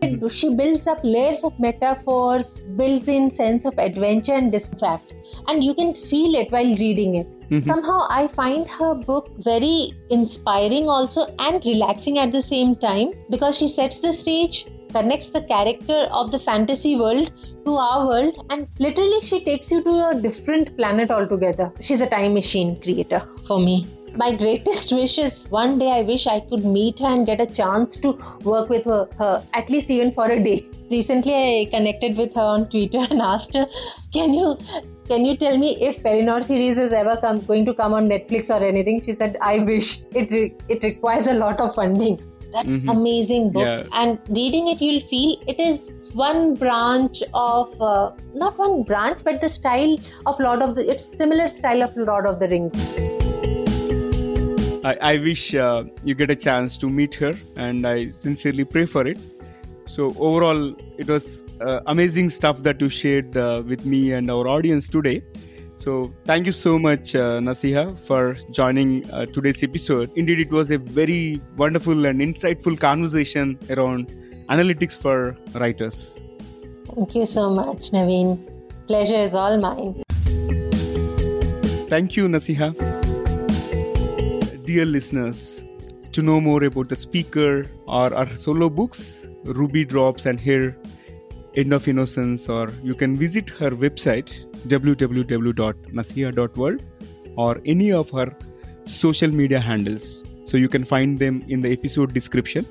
Mm-hmm. 0.00 0.28
She 0.28 0.54
builds 0.54 0.86
up 0.86 1.00
layers 1.02 1.44
of 1.44 1.58
metaphors, 1.58 2.58
builds 2.76 3.08
in 3.08 3.30
sense 3.30 3.66
of 3.66 3.78
adventure 3.78 4.32
and 4.32 4.50
distract, 4.50 5.12
and 5.48 5.62
you 5.62 5.74
can 5.74 5.92
feel 5.94 6.34
it 6.34 6.50
while 6.50 6.74
reading 6.84 7.16
it. 7.16 7.26
Mm-hmm. 7.50 7.68
Somehow, 7.68 8.06
I 8.10 8.28
find 8.28 8.66
her 8.68 8.94
book 8.94 9.30
very 9.38 9.92
inspiring 10.10 10.88
also 10.88 11.26
and 11.38 11.62
relaxing 11.64 12.18
at 12.18 12.32
the 12.32 12.42
same 12.42 12.74
time 12.76 13.12
because 13.30 13.58
she 13.58 13.68
sets 13.68 13.98
the 13.98 14.12
stage 14.12 14.66
connects 14.92 15.30
the 15.30 15.42
character 15.42 16.06
of 16.12 16.30
the 16.30 16.38
fantasy 16.38 16.96
world 16.96 17.32
to 17.64 17.76
our 17.76 18.06
world 18.06 18.46
and 18.50 18.66
literally 18.78 19.20
she 19.22 19.44
takes 19.44 19.70
you 19.70 19.82
to 19.82 20.08
a 20.08 20.20
different 20.20 20.76
planet 20.76 21.10
altogether. 21.10 21.72
She's 21.80 22.00
a 22.00 22.06
time 22.06 22.34
machine 22.34 22.80
creator 22.80 23.22
for 23.46 23.58
me. 23.58 23.86
My 24.14 24.34
greatest 24.34 24.92
wish 24.98 25.18
is 25.18 25.46
one 25.50 25.78
day 25.78 25.90
I 25.90 26.02
wish 26.02 26.26
I 26.26 26.40
could 26.40 26.64
meet 26.64 26.98
her 27.00 27.06
and 27.06 27.26
get 27.26 27.40
a 27.40 27.46
chance 27.46 27.96
to 27.98 28.12
work 28.44 28.68
with 28.68 28.84
her, 28.84 29.08
her 29.18 29.44
at 29.52 29.68
least 29.68 29.90
even 29.90 30.12
for 30.12 30.30
a 30.30 30.42
day. 30.42 30.66
Recently, 30.90 31.34
I 31.34 31.68
connected 31.70 32.16
with 32.16 32.34
her 32.34 32.40
on 32.40 32.68
Twitter 32.70 33.04
and 33.10 33.20
asked 33.20 33.54
her, 33.54 33.66
"Can 34.12 34.32
you 34.32 34.56
can 35.08 35.24
you 35.24 35.36
tell 35.36 35.56
me 35.56 35.76
if 35.80 36.02
Pellinor 36.02 36.44
series 36.44 36.76
is 36.76 36.92
ever 36.92 37.16
come, 37.20 37.38
going 37.44 37.64
to 37.66 37.74
come 37.74 37.92
on 37.92 38.08
Netflix 38.08 38.48
or 38.50 38.64
anything? 38.64 39.02
She 39.04 39.14
said, 39.14 39.36
I 39.40 39.60
wish 39.60 40.00
it, 40.12 40.30
re- 40.32 40.54
it 40.68 40.82
requires 40.82 41.28
a 41.28 41.34
lot 41.34 41.60
of 41.60 41.76
funding. 41.76 42.18
That's 42.56 42.68
mm-hmm. 42.68 42.88
amazing 42.88 43.52
book. 43.52 43.66
Yeah. 43.66 43.84
And 43.92 44.18
reading 44.30 44.68
it, 44.68 44.80
you'll 44.80 45.06
feel 45.08 45.42
it 45.46 45.60
is 45.60 46.10
one 46.14 46.54
branch 46.54 47.22
of, 47.34 47.82
uh, 47.82 48.12
not 48.34 48.56
one 48.56 48.82
branch, 48.82 49.18
but 49.22 49.42
the 49.42 49.50
style 49.50 49.94
of 50.24 50.40
Lord 50.40 50.62
of 50.62 50.74
the, 50.74 50.90
it's 50.90 51.04
similar 51.04 51.50
style 51.50 51.82
of 51.82 51.94
Lord 51.98 52.24
of 52.24 52.40
the 52.40 52.48
Rings. 52.48 52.78
I, 54.82 54.94
I 55.02 55.18
wish 55.18 55.54
uh, 55.54 55.84
you 56.02 56.14
get 56.14 56.30
a 56.30 56.36
chance 56.36 56.78
to 56.78 56.88
meet 56.88 57.14
her 57.16 57.34
and 57.56 57.86
I 57.86 58.08
sincerely 58.08 58.64
pray 58.64 58.86
for 58.86 59.06
it. 59.06 59.18
So 59.86 60.14
overall, 60.18 60.74
it 60.96 61.08
was 61.08 61.44
uh, 61.60 61.80
amazing 61.86 62.30
stuff 62.30 62.62
that 62.62 62.80
you 62.80 62.88
shared 62.88 63.36
uh, 63.36 63.62
with 63.66 63.84
me 63.84 64.12
and 64.12 64.30
our 64.30 64.48
audience 64.48 64.88
today. 64.88 65.22
So 65.78 66.12
thank 66.24 66.46
you 66.46 66.52
so 66.52 66.78
much, 66.78 67.14
uh, 67.14 67.38
Naseha, 67.38 67.98
for 68.06 68.34
joining 68.50 69.08
uh, 69.10 69.26
today's 69.26 69.62
episode. 69.62 70.10
Indeed, 70.16 70.40
it 70.40 70.50
was 70.50 70.70
a 70.70 70.78
very 70.78 71.40
wonderful 71.56 72.06
and 72.06 72.20
insightful 72.20 72.78
conversation 72.80 73.58
around 73.70 74.10
analytics 74.48 74.96
for 74.96 75.36
writers. 75.54 76.18
Thank 76.94 77.14
you 77.14 77.26
so 77.26 77.50
much, 77.50 77.90
Naveen. 77.90 78.38
Pleasure 78.86 79.16
is 79.16 79.34
all 79.34 79.58
mine. 79.58 80.02
Thank 81.88 82.16
you, 82.16 82.26
Naseha. 82.26 82.74
Dear 84.64 84.86
listeners, 84.86 85.62
to 86.12 86.22
know 86.22 86.40
more 86.40 86.64
about 86.64 86.88
the 86.88 86.96
speaker 86.96 87.66
or 87.86 88.12
our 88.14 88.34
solo 88.34 88.70
books, 88.70 89.26
Ruby 89.44 89.84
Drops 89.84 90.24
and 90.26 90.40
Here 90.40 90.76
End 91.54 91.72
of 91.72 91.86
Innocence, 91.86 92.48
or 92.48 92.70
you 92.82 92.94
can 92.94 93.16
visit 93.16 93.50
her 93.50 93.70
website 93.70 94.46
www.naseha.world 94.66 96.82
or 97.36 97.60
any 97.64 97.92
of 97.92 98.10
her 98.10 98.34
social 98.84 99.30
media 99.30 99.60
handles. 99.60 100.24
So 100.44 100.56
you 100.56 100.68
can 100.68 100.84
find 100.84 101.18
them 101.18 101.44
in 101.48 101.60
the 101.60 101.72
episode 101.72 102.14
description. 102.14 102.64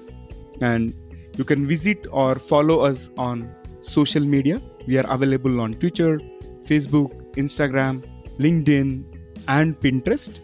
And 0.62 0.94
you 1.38 1.44
can 1.44 1.68
visit 1.68 2.08
or 2.12 2.36
follow 2.36 2.80
us 2.82 3.10
on 3.18 3.54
social 3.82 4.24
media. 4.24 4.62
We 4.88 4.98
are 4.98 5.06
available 5.10 5.60
on 5.60 5.74
Twitter, 5.74 6.22
Facebook, 6.66 7.12
Instagram, 7.34 8.06
LinkedIn, 8.40 9.04
and 9.48 9.78
Pinterest. 9.80 10.40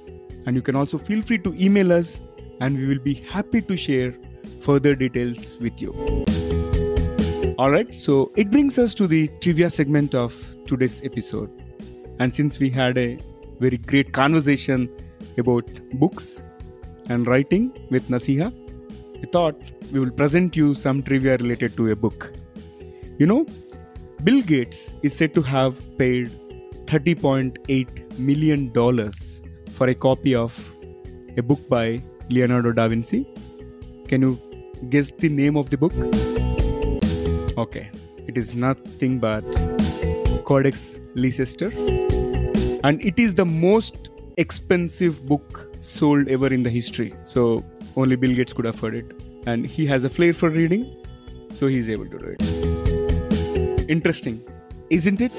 And 0.46 0.56
you 0.56 0.62
can 0.62 0.76
also 0.76 0.98
feel 0.98 1.22
free 1.22 1.38
to 1.40 1.54
email 1.54 1.94
us, 1.94 2.20
and 2.60 2.78
we 2.78 2.88
will 2.88 3.00
be 3.00 3.14
happy 3.14 3.62
to 3.62 3.78
share 3.78 4.14
further 4.62 4.96
details 4.96 5.58
with 5.62 5.82
you. 5.82 5.94
Alright, 7.58 7.94
so 7.94 8.32
it 8.36 8.50
brings 8.50 8.80
us 8.80 8.96
to 8.96 9.08
the 9.08 9.30
trivia 9.40 9.70
segment 9.70 10.16
of 10.16 10.34
today's 10.66 11.02
episode. 11.04 11.50
And 12.20 12.34
since 12.34 12.60
we 12.60 12.70
had 12.70 12.98
a 12.98 13.18
very 13.60 13.78
great 13.78 14.14
conversation 14.14 14.90
about 15.38 15.70
books 15.94 16.44
and 17.10 17.28
writing 17.28 17.72
with 17.90 18.08
Naseha, 18.10 18.54
we 19.22 19.28
thought 19.28 19.56
we 19.92 20.00
will 20.00 20.12
present 20.12 20.56
you 20.56 20.74
some 20.74 21.04
trivia 21.04 21.38
related 21.38 21.76
to 21.78 21.92
a 21.92 21.96
book. 21.96 22.32
You 23.18 23.28
know, 23.28 23.46
Bill 24.24 24.42
Gates 24.42 24.94
is 25.04 25.16
said 25.16 25.34
to 25.34 25.42
have 25.42 25.76
paid 25.98 26.30
$30.8 26.86 28.20
million 28.20 28.72
for 29.72 29.88
a 29.88 29.96
copy 29.96 30.36
of 30.36 30.54
a 31.38 31.42
book 31.42 31.68
by 31.70 31.98
Leonardo 32.30 32.72
da 32.72 32.88
Vinci. 32.88 33.28
Can 34.08 34.22
you 34.22 34.40
guess 34.90 35.12
the 35.18 35.30
name 35.30 35.56
of 35.56 35.70
the 35.70 35.78
book? 35.78 35.94
Okay, 37.58 37.90
it 38.28 38.38
is 38.38 38.56
nothing 38.56 39.20
but 39.20 39.44
Codex 40.42 41.00
Leicester. 41.16 41.72
And 42.84 43.04
it 43.04 43.20
is 43.20 43.36
the 43.36 43.46
most 43.46 44.10
expensive 44.38 45.26
book 45.28 45.70
sold 45.82 46.28
ever 46.28 46.48
in 46.48 46.64
the 46.64 46.70
history. 46.70 47.14
So 47.26 47.64
only 47.96 48.16
Bill 48.16 48.36
Gates 48.36 48.54
could 48.54 48.66
afford 48.66 48.96
it. 48.96 49.06
And 49.46 49.66
he 49.66 49.86
has 49.88 50.04
a 50.04 50.10
flair 50.10 50.34
for 50.34 50.50
reading, 50.50 50.96
so 51.52 51.68
he's 51.68 51.90
able 51.90 52.08
to 52.08 52.18
do 52.18 52.36
it. 52.38 53.90
Interesting, 53.90 54.42
isn't 54.90 55.22
it? 55.22 55.32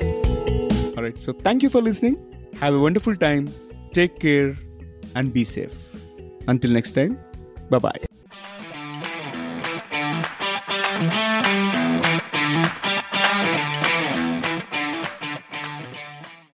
Alright, 0.96 1.18
so 1.18 1.32
thank 1.32 1.62
you 1.62 1.70
for 1.70 1.80
listening. 1.80 2.16
Have 2.60 2.74
a 2.74 2.78
wonderful 2.78 3.16
time. 3.16 3.48
Take 3.92 4.18
care 4.18 4.54
and 5.14 5.32
be 5.32 5.44
safe. 5.44 5.74
Until 6.48 6.70
next 6.70 6.92
time, 6.92 7.18
bye 7.70 7.78
bye. 7.78 8.11